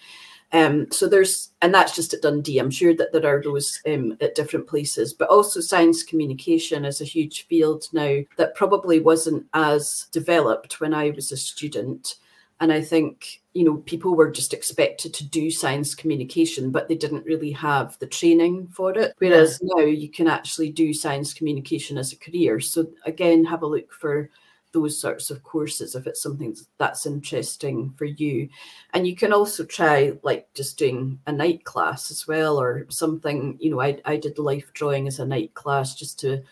Um, 0.52 0.90
so 0.90 1.08
there's, 1.08 1.50
and 1.60 1.74
that's 1.74 1.94
just 1.94 2.14
at 2.14 2.22
Dundee. 2.22 2.58
I'm 2.58 2.70
sure 2.70 2.94
that 2.94 3.12
there 3.12 3.26
are 3.26 3.42
those 3.42 3.80
um, 3.86 4.16
at 4.20 4.34
different 4.34 4.66
places, 4.66 5.12
but 5.12 5.28
also 5.28 5.60
science 5.60 6.02
communication 6.02 6.84
is 6.84 7.00
a 7.00 7.04
huge 7.04 7.46
field 7.46 7.86
now 7.92 8.20
that 8.36 8.54
probably 8.54 9.00
wasn't 9.00 9.44
as 9.52 10.06
developed 10.10 10.80
when 10.80 10.94
I 10.94 11.10
was 11.10 11.32
a 11.32 11.36
student. 11.36 12.16
And 12.60 12.72
I 12.72 12.80
think, 12.82 13.42
you 13.58 13.64
know, 13.64 13.78
people 13.92 14.14
were 14.14 14.30
just 14.30 14.54
expected 14.54 15.12
to 15.14 15.24
do 15.24 15.50
science 15.50 15.92
communication, 16.00 16.70
but 16.70 16.86
they 16.86 16.94
didn't 16.94 17.26
really 17.26 17.50
have 17.50 17.98
the 17.98 18.06
training 18.06 18.68
for 18.68 18.96
it. 18.96 19.14
Whereas 19.18 19.58
yeah. 19.60 19.68
now 19.74 19.84
you 19.86 20.08
can 20.08 20.28
actually 20.28 20.70
do 20.70 20.94
science 20.94 21.34
communication 21.34 21.98
as 21.98 22.12
a 22.12 22.16
career. 22.16 22.60
So 22.60 22.86
again, 23.04 23.44
have 23.44 23.64
a 23.64 23.66
look 23.66 23.92
for 23.92 24.30
those 24.70 25.00
sorts 25.00 25.30
of 25.30 25.42
courses 25.42 25.96
if 25.96 26.06
it's 26.06 26.22
something 26.22 26.54
that's 26.78 27.04
interesting 27.04 27.92
for 27.96 28.04
you. 28.04 28.48
And 28.94 29.08
you 29.08 29.16
can 29.16 29.32
also 29.32 29.64
try 29.64 30.12
like 30.22 30.46
just 30.54 30.78
doing 30.78 31.18
a 31.26 31.32
night 31.32 31.64
class 31.64 32.12
as 32.12 32.28
well, 32.28 32.60
or 32.60 32.86
something, 32.90 33.56
you 33.58 33.70
know, 33.70 33.80
I, 33.80 33.98
I 34.04 34.18
did 34.18 34.38
life 34.38 34.70
drawing 34.72 35.08
as 35.08 35.18
a 35.18 35.26
night 35.26 35.54
class 35.54 35.96
just 35.96 36.20
to 36.20 36.44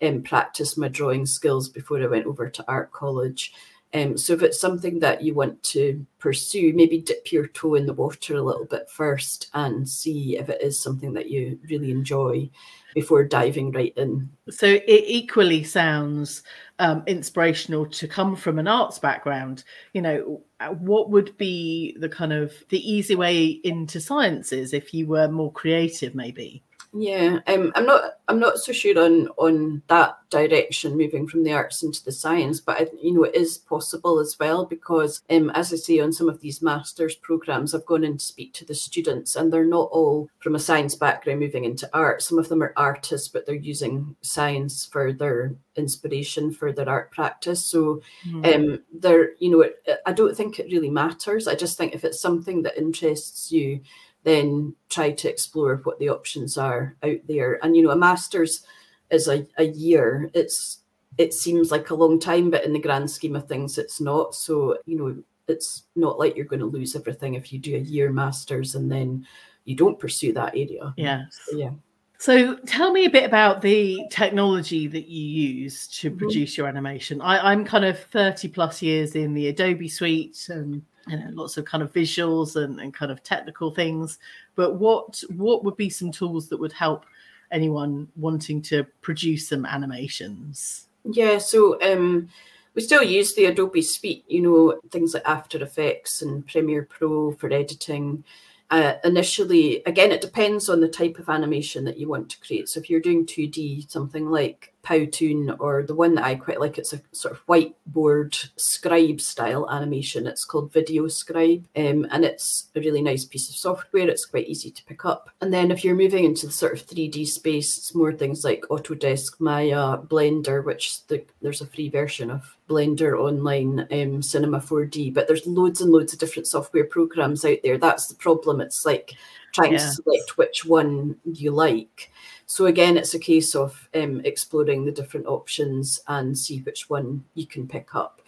um, 0.00 0.22
practice 0.22 0.78
my 0.78 0.88
drawing 0.88 1.26
skills 1.26 1.68
before 1.68 2.02
I 2.02 2.06
went 2.06 2.26
over 2.26 2.48
to 2.48 2.64
art 2.68 2.90
college. 2.92 3.52
Um, 3.94 4.18
so 4.18 4.32
if 4.32 4.42
it's 4.42 4.60
something 4.60 4.98
that 4.98 5.22
you 5.22 5.34
want 5.34 5.62
to 5.64 6.04
pursue, 6.18 6.72
maybe 6.74 7.00
dip 7.00 7.30
your 7.30 7.46
toe 7.46 7.76
in 7.76 7.86
the 7.86 7.92
water 7.92 8.34
a 8.34 8.42
little 8.42 8.64
bit 8.64 8.90
first 8.90 9.50
and 9.54 9.88
see 9.88 10.36
if 10.36 10.48
it 10.48 10.60
is 10.60 10.80
something 10.80 11.12
that 11.12 11.30
you 11.30 11.60
really 11.70 11.92
enjoy 11.92 12.50
before 12.92 13.22
diving 13.22 13.70
right 13.70 13.92
in. 13.96 14.28
So 14.50 14.66
it 14.66 15.04
equally 15.06 15.62
sounds 15.62 16.42
um, 16.80 17.04
inspirational 17.06 17.86
to 17.86 18.08
come 18.08 18.34
from 18.34 18.58
an 18.58 18.66
arts 18.66 18.98
background. 18.98 19.62
You 19.92 20.02
know, 20.02 20.42
what 20.78 21.10
would 21.10 21.36
be 21.36 21.96
the 22.00 22.08
kind 22.08 22.32
of 22.32 22.52
the 22.70 22.90
easy 22.90 23.14
way 23.14 23.44
into 23.46 24.00
sciences 24.00 24.72
if 24.72 24.92
you 24.92 25.06
were 25.06 25.28
more 25.28 25.52
creative, 25.52 26.16
maybe? 26.16 26.64
Yeah, 26.96 27.40
um, 27.48 27.72
I'm 27.74 27.86
not. 27.86 28.02
I'm 28.28 28.38
not 28.38 28.58
so 28.58 28.72
sure 28.72 28.96
on 29.02 29.26
on 29.36 29.82
that 29.88 30.16
direction, 30.30 30.96
moving 30.96 31.26
from 31.26 31.42
the 31.42 31.52
arts 31.52 31.82
into 31.82 32.04
the 32.04 32.12
science. 32.12 32.60
But 32.60 32.80
I, 32.80 32.86
you 33.02 33.12
know, 33.12 33.24
it 33.24 33.34
is 33.34 33.58
possible 33.58 34.20
as 34.20 34.36
well 34.38 34.64
because, 34.64 35.20
um, 35.28 35.50
as 35.50 35.72
I 35.72 35.76
say, 35.76 35.98
on 35.98 36.12
some 36.12 36.28
of 36.28 36.40
these 36.40 36.62
masters 36.62 37.16
programs, 37.16 37.74
I've 37.74 37.84
gone 37.84 38.04
in 38.04 38.18
to 38.18 38.24
speak 38.24 38.54
to 38.54 38.64
the 38.64 38.76
students, 38.76 39.34
and 39.34 39.52
they're 39.52 39.64
not 39.64 39.90
all 39.90 40.28
from 40.38 40.54
a 40.54 40.60
science 40.60 40.94
background 40.94 41.40
moving 41.40 41.64
into 41.64 41.90
art. 41.92 42.22
Some 42.22 42.38
of 42.38 42.48
them 42.48 42.62
are 42.62 42.72
artists, 42.76 43.26
but 43.26 43.44
they're 43.44 43.56
using 43.56 44.14
science 44.22 44.86
for 44.86 45.12
their 45.12 45.56
inspiration 45.74 46.52
for 46.52 46.70
their 46.70 46.88
art 46.88 47.10
practice. 47.10 47.64
So, 47.64 48.02
mm. 48.24 48.54
um, 48.54 48.82
they're 48.92 49.32
you 49.40 49.50
know, 49.50 49.62
it, 49.62 49.82
I 50.06 50.12
don't 50.12 50.36
think 50.36 50.60
it 50.60 50.70
really 50.70 50.90
matters. 50.90 51.48
I 51.48 51.56
just 51.56 51.76
think 51.76 51.92
if 51.92 52.04
it's 52.04 52.20
something 52.20 52.62
that 52.62 52.78
interests 52.78 53.50
you 53.50 53.80
then 54.24 54.74
try 54.88 55.12
to 55.12 55.28
explore 55.30 55.76
what 55.84 55.98
the 55.98 56.08
options 56.08 56.58
are 56.58 56.96
out 57.02 57.18
there. 57.28 57.58
And 57.62 57.76
you 57.76 57.82
know, 57.82 57.90
a 57.90 57.96
master's 57.96 58.66
is 59.10 59.28
a, 59.28 59.46
a 59.58 59.64
year. 59.64 60.30
It's 60.34 60.80
it 61.18 61.32
seems 61.32 61.70
like 61.70 61.90
a 61.90 61.94
long 61.94 62.18
time, 62.18 62.50
but 62.50 62.64
in 62.64 62.72
the 62.72 62.78
grand 62.78 63.10
scheme 63.10 63.36
of 63.36 63.46
things, 63.46 63.78
it's 63.78 64.00
not. 64.00 64.34
So, 64.34 64.78
you 64.86 64.98
know, 64.98 65.22
it's 65.46 65.84
not 65.94 66.18
like 66.18 66.36
you're 66.36 66.44
going 66.44 66.60
to 66.60 66.66
lose 66.66 66.96
everything 66.96 67.34
if 67.34 67.52
you 67.52 67.58
do 67.58 67.76
a 67.76 67.78
year 67.78 68.10
master's 68.10 68.74
and 68.74 68.90
then 68.90 69.26
you 69.64 69.76
don't 69.76 69.98
pursue 69.98 70.32
that 70.32 70.54
area. 70.54 70.92
Yeah. 70.96 71.24
So, 71.30 71.56
yeah. 71.56 71.70
So 72.18 72.56
tell 72.66 72.90
me 72.90 73.04
a 73.04 73.10
bit 73.10 73.24
about 73.24 73.60
the 73.60 74.06
technology 74.10 74.86
that 74.86 75.06
you 75.08 75.24
use 75.24 75.86
to 75.98 76.08
mm-hmm. 76.08 76.18
produce 76.18 76.56
your 76.56 76.66
animation. 76.66 77.20
I, 77.20 77.52
am 77.52 77.64
kind 77.64 77.84
of 77.84 77.98
30 77.98 78.48
plus 78.48 78.80
years 78.80 79.14
in 79.14 79.34
the 79.34 79.48
Adobe 79.48 79.88
suite 79.88 80.48
and 80.48 80.82
you 81.06 81.16
know 81.18 81.28
lots 81.32 81.56
of 81.56 81.64
kind 81.64 81.82
of 81.82 81.92
visuals 81.92 82.56
and, 82.56 82.80
and 82.80 82.94
kind 82.94 83.10
of 83.12 83.22
technical 83.22 83.70
things. 83.70 84.18
But 84.54 84.76
what 84.76 85.22
what 85.36 85.64
would 85.64 85.76
be 85.76 85.90
some 85.90 86.10
tools 86.12 86.48
that 86.48 86.60
would 86.60 86.72
help 86.72 87.06
anyone 87.50 88.08
wanting 88.16 88.62
to 88.62 88.84
produce 89.00 89.48
some 89.48 89.64
animations? 89.66 90.88
Yeah 91.04 91.38
so 91.38 91.80
um 91.82 92.28
we 92.74 92.82
still 92.82 93.02
use 93.02 93.34
the 93.34 93.44
adobe 93.46 93.82
suite 93.82 94.24
you 94.26 94.42
know 94.42 94.80
things 94.90 95.14
like 95.14 95.22
after 95.26 95.62
effects 95.62 96.22
and 96.22 96.46
premiere 96.46 96.84
pro 96.84 97.32
for 97.32 97.52
editing. 97.52 98.24
Uh, 98.70 98.94
initially 99.04 99.82
again 99.84 100.10
it 100.10 100.20
depends 100.20 100.68
on 100.68 100.80
the 100.80 100.88
type 100.88 101.18
of 101.18 101.28
animation 101.28 101.84
that 101.84 101.98
you 101.98 102.08
want 102.08 102.28
to 102.30 102.40
create. 102.40 102.68
So 102.68 102.80
if 102.80 102.90
you're 102.90 103.00
doing 103.00 103.26
2d 103.26 103.90
something 103.90 104.30
like 104.30 104.73
Powtoon 104.84 105.56
or 105.58 105.82
the 105.82 105.94
one 105.94 106.14
that 106.14 106.24
I 106.24 106.34
quite 106.34 106.60
like. 106.60 106.78
It's 106.78 106.92
a 106.92 107.00
sort 107.12 107.34
of 107.34 107.46
whiteboard 107.46 108.50
scribe 108.56 109.20
style 109.20 109.68
animation. 109.70 110.26
It's 110.26 110.44
called 110.44 110.72
Video 110.72 111.08
Scribe, 111.08 111.66
um, 111.76 112.06
and 112.10 112.24
it's 112.24 112.68
a 112.74 112.80
really 112.80 113.02
nice 113.02 113.24
piece 113.24 113.48
of 113.48 113.56
software. 113.56 114.08
It's 114.08 114.26
quite 114.26 114.46
easy 114.46 114.70
to 114.70 114.84
pick 114.84 115.04
up. 115.04 115.30
And 115.40 115.52
then 115.52 115.70
if 115.70 115.84
you're 115.84 115.94
moving 115.94 116.24
into 116.24 116.46
the 116.46 116.52
sort 116.52 116.74
of 116.74 116.86
3D 116.86 117.26
space, 117.26 117.76
it's 117.78 117.94
more 117.94 118.12
things 118.12 118.44
like 118.44 118.62
Autodesk, 118.70 119.40
Maya, 119.40 119.98
Blender, 119.98 120.64
which 120.64 121.06
the, 121.06 121.24
there's 121.42 121.60
a 121.60 121.66
free 121.66 121.88
version 121.88 122.30
of 122.30 122.56
Blender 122.68 123.18
online, 123.18 123.86
um, 123.90 124.22
Cinema 124.22 124.60
4D. 124.60 125.12
But 125.12 125.26
there's 125.26 125.46
loads 125.46 125.80
and 125.80 125.90
loads 125.90 126.12
of 126.12 126.18
different 126.18 126.46
software 126.46 126.84
programs 126.84 127.44
out 127.44 127.58
there. 127.62 127.78
That's 127.78 128.06
the 128.06 128.14
problem. 128.14 128.60
It's 128.60 128.84
like 128.84 129.14
trying 129.52 129.72
yeah. 129.72 129.78
to 129.78 129.92
select 129.92 130.36
which 130.36 130.64
one 130.64 131.16
you 131.24 131.50
like. 131.50 132.10
So 132.46 132.66
again, 132.66 132.96
it's 132.96 133.14
a 133.14 133.18
case 133.18 133.54
of 133.54 133.88
um, 133.94 134.20
exploring 134.24 134.84
the 134.84 134.92
different 134.92 135.26
options 135.26 136.00
and 136.08 136.36
see 136.36 136.60
which 136.60 136.90
one 136.90 137.24
you 137.34 137.46
can 137.46 137.66
pick 137.66 137.94
up. 137.94 138.20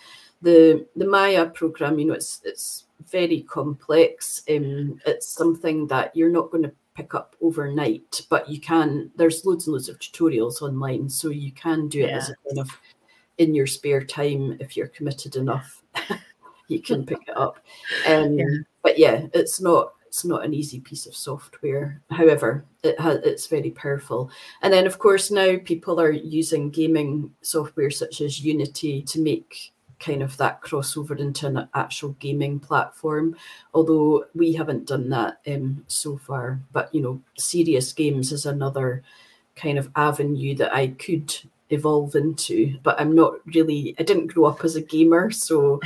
The 0.42 0.86
the 0.96 1.06
Maya 1.06 1.46
program, 1.46 1.98
you 1.98 2.06
know, 2.06 2.14
it's 2.14 2.40
it's 2.44 2.84
very 3.10 3.42
complex. 3.42 4.42
Um, 4.48 5.00
it's 5.06 5.28
something 5.28 5.86
that 5.88 6.14
you're 6.16 6.30
not 6.30 6.50
going 6.50 6.64
to 6.64 6.72
pick 6.94 7.14
up 7.14 7.36
overnight, 7.42 8.22
but 8.28 8.48
you 8.48 8.60
can. 8.60 9.10
There's 9.16 9.44
loads 9.44 9.66
and 9.66 9.72
loads 9.72 9.88
of 9.88 9.98
tutorials 9.98 10.62
online, 10.62 11.08
so 11.08 11.28
you 11.28 11.52
can 11.52 11.88
do 11.88 12.00
it 12.00 12.10
yeah. 12.10 12.16
as 12.16 12.30
a 12.30 12.36
kind 12.46 12.58
of 12.60 12.70
in 13.38 13.54
your 13.54 13.66
spare 13.66 14.02
time 14.02 14.56
if 14.60 14.76
you're 14.76 14.88
committed 14.88 15.36
enough 15.36 15.82
you 16.68 16.80
can 16.80 17.04
pick 17.04 17.18
it 17.28 17.36
up 17.36 17.58
um, 18.08 18.38
yeah. 18.38 18.44
but 18.82 18.98
yeah 18.98 19.26
it's 19.34 19.60
not 19.60 19.92
it's 20.06 20.24
not 20.24 20.44
an 20.44 20.54
easy 20.54 20.80
piece 20.80 21.06
of 21.06 21.14
software. 21.14 22.00
However 22.10 22.64
it 22.82 22.98
has 23.00 23.18
it's 23.24 23.46
very 23.46 23.70
powerful. 23.70 24.30
And 24.62 24.72
then 24.72 24.86
of 24.86 24.98
course 24.98 25.30
now 25.30 25.56
people 25.64 26.00
are 26.00 26.10
using 26.10 26.70
gaming 26.70 27.32
software 27.42 27.90
such 27.90 28.20
as 28.20 28.44
unity 28.44 29.02
to 29.02 29.20
make 29.20 29.72
kind 29.98 30.22
of 30.22 30.36
that 30.36 30.60
crossover 30.60 31.18
into 31.18 31.46
an 31.46 31.68
actual 31.72 32.10
gaming 32.20 32.60
platform 32.60 33.34
although 33.72 34.26
we 34.34 34.52
haven't 34.52 34.86
done 34.86 35.08
that 35.08 35.38
um, 35.46 35.84
so 35.88 36.18
far. 36.18 36.60
But 36.72 36.94
you 36.94 37.00
know 37.00 37.20
serious 37.36 37.92
games 37.92 38.32
is 38.32 38.46
another 38.46 39.02
kind 39.56 39.78
of 39.78 39.90
avenue 39.96 40.54
that 40.54 40.72
i 40.74 40.88
could 40.88 41.34
evolve 41.70 42.14
into 42.14 42.78
but 42.82 43.00
i'm 43.00 43.14
not 43.14 43.34
really 43.54 43.94
i 43.98 44.02
didn't 44.02 44.28
grow 44.28 44.44
up 44.44 44.64
as 44.64 44.76
a 44.76 44.82
gamer 44.82 45.30
so 45.30 45.80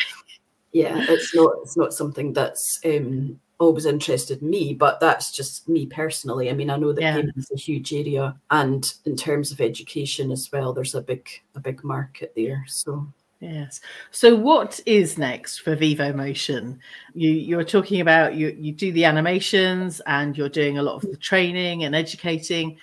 yeah 0.73 1.07
it's 1.09 1.35
not 1.35 1.53
it's 1.63 1.77
not 1.77 1.95
something 1.95 2.33
that's 2.33 2.81
um 2.85 3.41
always 3.61 3.87
interested 3.87 4.43
me 4.43 4.75
but 4.75 4.99
that's 5.01 5.31
just 5.31 5.69
me 5.69 5.87
personally 5.87 6.51
i 6.51 6.53
mean 6.53 6.71
i 6.71 6.77
know 6.77 6.93
that 6.93 7.03
yeah. 7.03 7.17
gaming 7.17 7.33
is 7.37 7.51
a 7.55 7.59
huge 7.59 7.93
area 7.93 8.35
and 8.51 8.95
in 9.05 9.15
terms 9.15 9.53
of 9.53 9.61
education 9.61 10.33
as 10.33 10.51
well 10.53 10.73
there's 10.73 10.95
a 10.95 11.03
big 11.03 11.29
a 11.55 11.61
big 11.61 11.85
market 11.85 12.33
there 12.35 12.65
so 12.67 13.07
Yes. 13.41 13.81
So, 14.11 14.37
what 14.37 14.81
is 14.85 15.17
next 15.17 15.61
for 15.61 15.75
Vivomotion? 15.75 16.79
You 17.15 17.31
you're 17.31 17.65
talking 17.65 18.03
about 18.03 18.35
you 18.35 18.55
you 18.59 18.71
do 18.71 18.93
the 18.93 19.07
animations 19.07 20.01
and 20.07 20.37
you're 20.37 20.51
doing 20.51 20.77
a 20.77 20.83
lot 20.83 20.97
of 20.97 21.11
the 21.11 21.17
training 21.17 21.85
and 21.85 21.95
educating. 21.95 22.77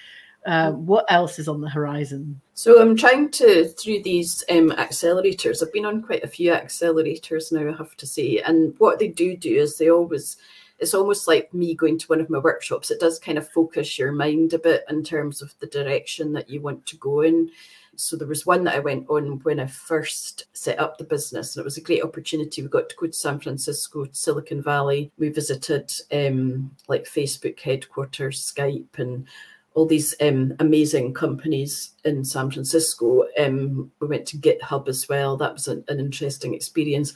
Uh, 0.47 0.71
what 0.71 1.05
else 1.09 1.37
is 1.37 1.47
on 1.47 1.61
the 1.61 1.69
horizon? 1.69 2.41
So 2.53 2.81
I'm 2.81 2.95
trying 2.95 3.29
to 3.31 3.67
through 3.67 4.01
these 4.01 4.43
um, 4.49 4.71
accelerators. 4.71 5.61
I've 5.61 5.73
been 5.73 5.85
on 5.85 6.01
quite 6.01 6.23
a 6.23 6.27
few 6.27 6.51
accelerators 6.51 7.51
now, 7.51 7.71
I 7.71 7.77
have 7.77 7.95
to 7.97 8.07
say. 8.07 8.39
And 8.39 8.73
what 8.79 8.97
they 8.97 9.09
do 9.09 9.37
do 9.37 9.53
is 9.53 9.77
they 9.77 9.91
always 9.91 10.37
it's 10.79 10.93
almost 10.93 11.27
like 11.27 11.53
me 11.53 11.73
going 11.73 11.97
to 11.97 12.07
one 12.07 12.21
of 12.21 12.29
my 12.29 12.37
workshops. 12.37 12.91
It 12.91 12.99
does 12.99 13.19
kind 13.19 13.37
of 13.37 13.49
focus 13.49 13.97
your 13.97 14.11
mind 14.11 14.53
a 14.53 14.59
bit 14.59 14.83
in 14.89 15.03
terms 15.03 15.41
of 15.41 15.53
the 15.59 15.67
direction 15.67 16.33
that 16.33 16.49
you 16.49 16.61
want 16.61 16.85
to 16.87 16.97
go 16.97 17.21
in. 17.21 17.49
So 17.95 18.15
there 18.15 18.27
was 18.27 18.45
one 18.45 18.63
that 18.65 18.75
I 18.75 18.79
went 18.79 19.09
on 19.09 19.39
when 19.39 19.59
I 19.59 19.65
first 19.65 20.45
set 20.53 20.79
up 20.79 20.97
the 20.97 21.03
business, 21.03 21.55
and 21.55 21.63
it 21.63 21.65
was 21.65 21.77
a 21.77 21.81
great 21.81 22.03
opportunity. 22.03 22.61
We 22.61 22.67
got 22.67 22.89
to 22.89 22.95
go 22.95 23.07
to 23.07 23.13
San 23.13 23.39
Francisco, 23.39 24.05
Silicon 24.11 24.61
Valley. 24.61 25.11
We 25.17 25.29
visited 25.29 25.91
um, 26.11 26.69
like 26.87 27.05
Facebook 27.05 27.59
headquarters, 27.59 28.53
Skype, 28.55 28.99
and 28.99 29.25
all 29.73 29.87
these 29.87 30.13
um, 30.21 30.53
amazing 30.59 31.15
companies 31.15 31.93
in 32.05 32.23
San 32.23 32.51
Francisco. 32.51 33.25
Um, 33.39 33.91
we 33.99 34.07
went 34.07 34.27
to 34.27 34.37
GitHub 34.37 34.87
as 34.87 35.09
well. 35.09 35.35
That 35.35 35.53
was 35.53 35.67
an, 35.67 35.83
an 35.87 35.99
interesting 35.99 36.53
experience. 36.53 37.15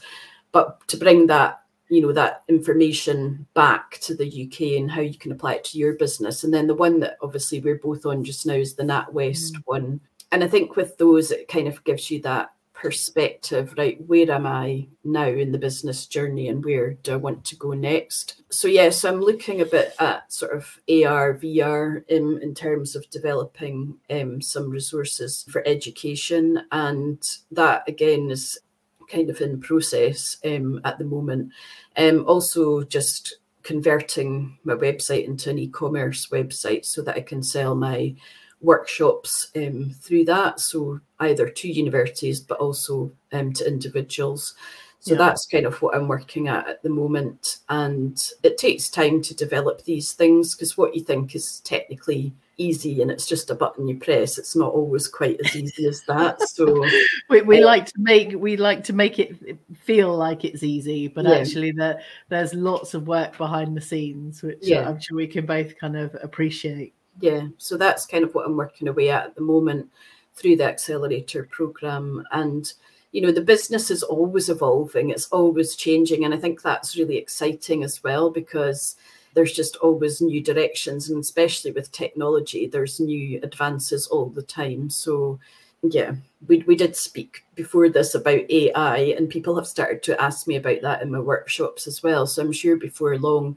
But 0.50 0.86
to 0.88 0.96
bring 0.96 1.28
that 1.28 1.61
you 1.92 2.00
know 2.00 2.12
that 2.12 2.42
information 2.48 3.46
back 3.54 3.98
to 4.00 4.14
the 4.14 4.46
UK 4.46 4.80
and 4.80 4.90
how 4.90 5.02
you 5.02 5.18
can 5.18 5.32
apply 5.32 5.54
it 5.54 5.64
to 5.64 5.78
your 5.78 5.92
business. 5.94 6.42
And 6.42 6.52
then 6.52 6.66
the 6.66 6.74
one 6.74 7.00
that 7.00 7.18
obviously 7.20 7.60
we're 7.60 7.76
both 7.76 8.06
on 8.06 8.24
just 8.24 8.46
now 8.46 8.54
is 8.54 8.74
the 8.74 8.82
NatWest 8.82 9.52
mm. 9.52 9.62
one, 9.66 10.00
and 10.30 10.42
I 10.42 10.48
think 10.48 10.76
with 10.76 10.96
those, 10.96 11.30
it 11.30 11.48
kind 11.48 11.68
of 11.68 11.84
gives 11.84 12.10
you 12.10 12.22
that 12.22 12.52
perspective, 12.82 13.74
right? 13.76 13.98
Where 14.08 14.28
am 14.32 14.44
I 14.44 14.88
now 15.04 15.26
in 15.26 15.52
the 15.52 15.58
business 15.58 16.06
journey 16.06 16.48
and 16.48 16.64
where 16.64 16.94
do 16.94 17.12
I 17.12 17.16
want 17.16 17.44
to 17.44 17.56
go 17.56 17.74
next? 17.74 18.42
So, 18.50 18.66
yes, 18.66 19.04
I'm 19.04 19.20
looking 19.20 19.60
a 19.60 19.66
bit 19.66 19.94
at 20.00 20.32
sort 20.32 20.52
of 20.52 20.64
AR, 20.88 21.34
VR 21.34 22.04
in, 22.08 22.40
in 22.42 22.54
terms 22.54 22.96
of 22.96 23.08
developing 23.10 23.98
um, 24.10 24.42
some 24.42 24.68
resources 24.68 25.44
for 25.48 25.62
education. 25.66 26.64
And 26.72 27.22
that 27.52 27.84
again 27.86 28.30
is 28.30 28.58
kind 29.12 29.30
of 29.30 29.40
in 29.40 29.60
process 29.60 30.38
um, 30.44 30.80
at 30.84 30.98
the 30.98 31.04
moment. 31.04 31.52
Um, 31.96 32.24
also, 32.26 32.82
just 32.84 33.36
converting 33.62 34.58
my 34.64 34.74
website 34.74 35.26
into 35.26 35.50
an 35.50 35.58
e 35.58 35.68
commerce 35.68 36.28
website 36.28 36.84
so 36.84 37.02
that 37.02 37.16
I 37.16 37.20
can 37.20 37.42
sell 37.42 37.74
my 37.74 38.14
workshops 38.60 39.50
um, 39.56 39.94
through 40.00 40.24
that. 40.26 40.60
So 40.60 41.00
either 41.20 41.48
to 41.48 41.68
universities, 41.68 42.40
but 42.40 42.58
also 42.58 43.12
um, 43.32 43.52
to 43.54 43.66
individuals. 43.66 44.54
So 45.00 45.12
yeah. 45.12 45.18
that's 45.18 45.46
kind 45.46 45.66
of 45.66 45.82
what 45.82 45.96
I'm 45.96 46.06
working 46.06 46.46
at 46.46 46.68
at 46.68 46.82
the 46.82 46.88
moment. 46.88 47.58
And 47.68 48.22
it 48.44 48.56
takes 48.56 48.88
time 48.88 49.20
to 49.22 49.34
develop 49.34 49.82
these 49.82 50.12
things 50.12 50.54
because 50.54 50.78
what 50.78 50.94
you 50.94 51.02
think 51.02 51.34
is 51.34 51.60
technically 51.60 52.32
easy 52.58 53.00
and 53.00 53.10
it's 53.10 53.26
just 53.26 53.50
a 53.50 53.54
button 53.54 53.88
you 53.88 53.96
press 53.96 54.38
it's 54.38 54.54
not 54.54 54.72
always 54.72 55.08
quite 55.08 55.40
as 55.44 55.56
easy 55.56 55.86
as 55.86 56.02
that 56.02 56.40
so 56.48 56.84
we, 57.30 57.40
we 57.42 57.62
uh, 57.62 57.66
like 57.66 57.86
to 57.86 57.94
make 57.98 58.32
we 58.36 58.56
like 58.56 58.84
to 58.84 58.92
make 58.92 59.18
it 59.18 59.58
feel 59.74 60.14
like 60.14 60.44
it's 60.44 60.62
easy 60.62 61.08
but 61.08 61.24
yeah. 61.24 61.32
actually 61.32 61.72
there 61.72 62.00
there's 62.28 62.52
lots 62.54 62.94
of 62.94 63.06
work 63.06 63.36
behind 63.38 63.76
the 63.76 63.80
scenes 63.80 64.42
which 64.42 64.58
yeah. 64.60 64.88
i'm 64.88 65.00
sure 65.00 65.16
we 65.16 65.26
can 65.26 65.46
both 65.46 65.76
kind 65.78 65.96
of 65.96 66.14
appreciate 66.22 66.94
yeah 67.20 67.46
so 67.56 67.76
that's 67.76 68.06
kind 68.06 68.22
of 68.22 68.34
what 68.34 68.46
i'm 68.46 68.56
working 68.56 68.88
away 68.88 69.10
at 69.10 69.26
at 69.26 69.34
the 69.34 69.40
moment 69.40 69.88
through 70.34 70.56
the 70.56 70.64
accelerator 70.64 71.48
program 71.50 72.22
and 72.32 72.74
you 73.12 73.20
know 73.20 73.32
the 73.32 73.40
business 73.40 73.90
is 73.90 74.02
always 74.02 74.48
evolving 74.48 75.10
it's 75.10 75.28
always 75.28 75.76
changing 75.76 76.24
and 76.24 76.34
i 76.34 76.36
think 76.36 76.60
that's 76.60 76.96
really 76.96 77.16
exciting 77.16 77.82
as 77.82 78.02
well 78.02 78.30
because 78.30 78.96
there's 79.34 79.52
just 79.52 79.76
always 79.76 80.20
new 80.20 80.42
directions 80.42 81.10
and 81.10 81.20
especially 81.20 81.70
with 81.70 81.92
technology 81.92 82.66
there's 82.66 83.00
new 83.00 83.40
advances 83.42 84.06
all 84.08 84.26
the 84.26 84.42
time 84.42 84.88
so 84.90 85.38
yeah 85.82 86.14
we, 86.46 86.58
we 86.66 86.76
did 86.76 86.94
speak 86.94 87.44
before 87.54 87.88
this 87.88 88.14
about 88.14 88.50
ai 88.50 88.98
and 89.16 89.28
people 89.28 89.56
have 89.56 89.66
started 89.66 90.02
to 90.02 90.20
ask 90.20 90.46
me 90.46 90.56
about 90.56 90.80
that 90.82 91.02
in 91.02 91.10
my 91.10 91.20
workshops 91.20 91.86
as 91.86 92.02
well 92.02 92.26
so 92.26 92.42
i'm 92.42 92.52
sure 92.52 92.76
before 92.76 93.18
long 93.18 93.56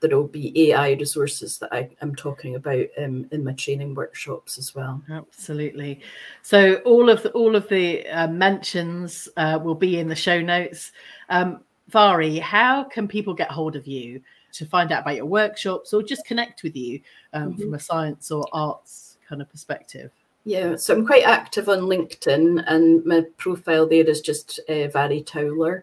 there 0.00 0.16
will 0.16 0.26
be 0.26 0.70
AI 0.70 0.92
resources 0.92 1.58
that 1.58 1.72
I 1.72 1.88
am 2.02 2.14
talking 2.14 2.54
about 2.54 2.86
um, 2.98 3.26
in 3.32 3.44
my 3.44 3.52
training 3.52 3.94
workshops 3.94 4.58
as 4.58 4.74
well. 4.74 5.02
Absolutely. 5.10 6.00
So 6.42 6.76
all 6.84 7.08
of 7.08 7.22
the, 7.22 7.30
all 7.30 7.56
of 7.56 7.68
the 7.68 8.06
uh, 8.08 8.28
mentions 8.28 9.28
uh, 9.36 9.58
will 9.62 9.74
be 9.74 9.98
in 9.98 10.08
the 10.08 10.14
show 10.14 10.40
notes. 10.40 10.92
Um, 11.28 11.60
Mhairi, 11.90 12.40
how 12.40 12.84
can 12.84 13.08
people 13.08 13.34
get 13.34 13.50
hold 13.50 13.76
of 13.76 13.86
you 13.86 14.20
to 14.52 14.66
find 14.66 14.92
out 14.92 15.02
about 15.02 15.16
your 15.16 15.26
workshops 15.26 15.92
or 15.92 16.02
just 16.02 16.24
connect 16.26 16.62
with 16.62 16.76
you 16.76 17.00
um, 17.32 17.52
mm-hmm. 17.52 17.62
from 17.62 17.74
a 17.74 17.80
science 17.80 18.30
or 18.30 18.46
arts 18.52 19.16
kind 19.28 19.42
of 19.42 19.50
perspective? 19.50 20.12
Yeah, 20.44 20.76
so 20.76 20.94
I'm 20.94 21.04
quite 21.04 21.24
active 21.24 21.68
on 21.68 21.80
LinkedIn, 21.80 22.62
and 22.68 23.04
my 23.04 23.24
profile 23.36 23.88
there 23.88 24.04
is 24.04 24.20
just 24.20 24.60
uh, 24.68 24.86
Mhairi 24.94 25.26
Towler. 25.26 25.82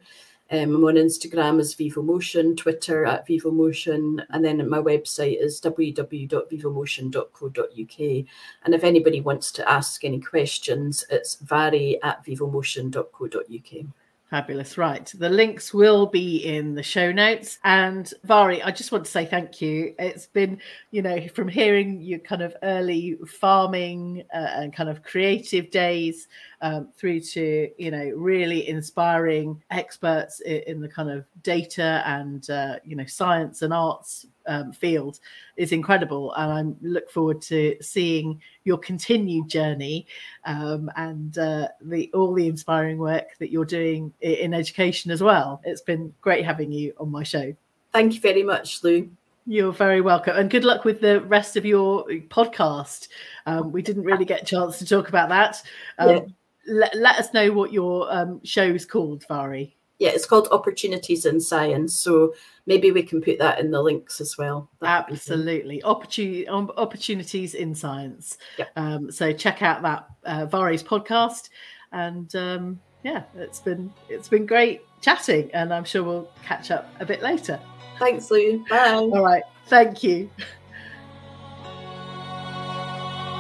Um, 0.52 0.76
I'm 0.76 0.84
on 0.86 0.96
Instagram 0.96 1.60
as 1.60 1.76
Vivomotion, 1.76 2.56
Twitter 2.56 3.06
at 3.06 3.28
Vivomotion, 3.28 4.24
and 4.30 4.46
then 4.46 4.70
my 4.70 4.78
website 4.78 5.42
is 5.42 5.60
www.vivomotion.co.uk. 5.60 8.26
And 8.64 8.74
if 8.74 8.84
anybody 8.84 9.20
wants 9.20 9.52
to 9.54 9.68
ask 9.70 10.06
any 10.06 10.20
questions, 10.20 11.06
it's 11.10 11.38
mhairi 11.38 11.98
at 12.04 12.24
vivomotion.co.uk. 12.24 13.86
Fabulous. 14.34 14.80
Right. 14.80 15.14
The 15.16 15.30
links 15.30 15.76
will 15.76 16.08
be 16.08 16.38
in 16.38 16.74
the 16.74 16.82
show 16.82 17.12
notes. 17.12 17.60
And 17.64 18.12
Mhairi, 18.26 18.66
I 18.66 18.72
just 18.72 18.92
want 18.92 19.06
to 19.06 19.12
say 19.12 19.28
thank 19.28 19.62
you. 19.62 19.94
It's 20.00 20.26
been, 20.26 20.58
you 20.90 21.04
know, 21.04 21.28
from 21.36 21.48
hearing 21.48 22.02
your 22.02 22.18
kind 22.18 22.42
of 22.42 22.56
early 22.64 23.16
farming 23.28 24.24
uh, 24.34 24.38
and 24.56 24.74
kind 24.74 24.90
of 24.90 25.04
creative 25.04 25.70
days 25.70 26.30
um, 26.64 26.88
through 26.96 27.20
to, 27.20 27.70
you 27.78 27.92
know, 27.92 28.12
really 28.16 28.68
inspiring 28.70 29.62
experts 29.70 30.40
in, 30.40 30.62
in 30.66 30.82
the 30.82 30.88
kind 30.88 31.12
of 31.12 31.26
data 31.44 32.02
and, 32.06 32.50
uh, 32.50 32.78
you 32.86 32.96
know, 32.96 33.06
science 33.06 33.62
and 33.62 33.74
arts 33.74 34.26
um, 34.48 34.72
field 34.72 35.20
is 35.58 35.72
incredible, 35.72 36.34
and 36.34 36.52
I 36.52 36.88
look 36.88 37.10
forward 37.12 37.42
to 37.44 37.76
seeing 37.82 38.42
your 38.64 38.78
continued 38.78 39.50
journey 39.50 40.08
um, 40.46 40.90
and 40.96 41.38
uh, 41.38 41.68
the 41.82 42.10
all 42.14 42.34
the 42.34 42.48
inspiring 42.48 42.98
work 42.98 43.38
that 43.40 43.52
you're 43.52 43.66
doing 43.66 44.14
in 44.22 44.54
education 44.54 45.12
as 45.12 45.22
well. 45.22 45.62
It's 45.64 45.82
been 45.82 46.14
great 46.22 46.46
having 46.46 46.72
you 46.72 46.94
on 46.98 47.12
my 47.12 47.24
show. 47.24 47.54
Thank 47.92 48.16
you 48.16 48.22
very 48.22 48.44
much, 48.44 48.84
Lou. 48.84 49.10
You're 49.46 49.74
very 49.74 50.02
welcome, 50.02 50.38
and 50.38 50.50
good 50.50 50.64
luck 50.64 50.86
with 50.86 51.02
the 51.02 51.22
rest 51.22 51.58
of 51.58 51.66
your 51.66 52.06
podcast. 52.30 53.10
Um, 53.46 53.72
we 53.72 53.82
didn't 53.82 54.04
really 54.04 54.26
get 54.26 54.42
a 54.42 54.46
chance 54.46 54.80
to 54.80 54.86
talk 54.86 55.10
about 55.10 55.30
that. 55.30 55.62
Um, 56.00 56.10
yeah. 56.10 56.22
Let, 56.68 56.96
let, 56.96 57.18
us 57.18 57.34
know 57.34 57.52
what 57.52 57.74
your 57.74 58.12
um, 58.14 58.40
show's 58.44 58.86
called, 58.86 59.26
Mhairi 59.30 59.74
yeah, 60.04 60.10
it's 60.10 60.26
called 60.26 60.50
Opportunities 60.52 61.26
in 61.26 61.40
Science. 61.40 61.94
So 61.94 62.34
maybe 62.66 62.92
we 62.92 63.04
can 63.04 63.22
put 63.22 63.40
that 63.40 63.60
in 63.60 63.72
the 63.72 63.82
links 63.82 64.20
as 64.20 64.38
well. 64.38 64.70
Absolutely, 64.82 65.82
opportunity 65.84 66.46
um, 66.48 66.72
opportunities 66.76 67.54
in 67.54 67.74
science. 67.74 68.38
Yep. 68.58 68.72
Um, 68.76 69.12
so 69.12 69.32
check 69.32 69.62
out 69.62 69.82
that 69.84 70.08
uh, 70.26 70.46
Mhairi's 70.48 70.84
podcast, 70.84 71.50
and 71.94 72.36
um, 72.36 72.82
yeah, 73.04 73.24
it's 73.36 73.62
been 73.62 73.94
it's 74.10 74.28
been 74.28 74.46
great 74.46 74.82
chatting, 75.02 75.50
and 75.54 75.74
I'm 75.74 75.86
sure 75.86 76.04
we'll 76.04 76.32
catch 76.44 76.70
up 76.70 76.94
a 77.00 77.06
bit 77.06 77.22
later. 77.22 77.60
Thanks, 77.98 78.30
Lou. 78.30 78.66
Bye. 78.70 78.96
All 78.96 79.24
right, 79.24 79.44
thank 79.68 80.04
you. 80.04 80.30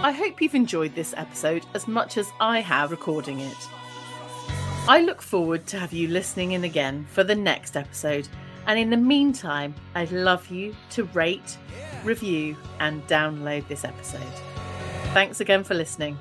I 0.06 0.12
hope 0.12 0.41
you've 0.41 0.54
enjoyed 0.54 0.95
this 0.95 1.14
episode 1.16 1.66
as 1.74 1.88
much 1.88 2.18
as 2.18 2.30
I 2.41 2.60
have 2.60 2.91
recording 2.91 3.39
it. 3.39 3.70
I 4.86 4.99
look 4.99 5.22
forward 5.22 5.66
to 5.68 5.80
have 5.80 5.93
you 5.93 6.10
listening 6.10 6.51
in 6.51 6.66
again 6.66 7.06
for 7.10 7.24
the 7.24 7.36
next 7.36 7.78
episode. 7.78 8.28
And 8.68 8.78
in 8.78 8.89
the 8.89 8.97
meantime, 8.97 9.74
I'd 9.95 10.12
love 10.12 10.51
you 10.51 10.76
to 10.89 11.06
rate, 11.06 11.58
review, 12.04 12.58
and 12.82 13.06
download 13.08 13.66
this 13.70 13.86
episode. 13.86 14.34
Thanks 15.14 15.39
again 15.39 15.64
for 15.64 15.74
listening. 15.74 16.18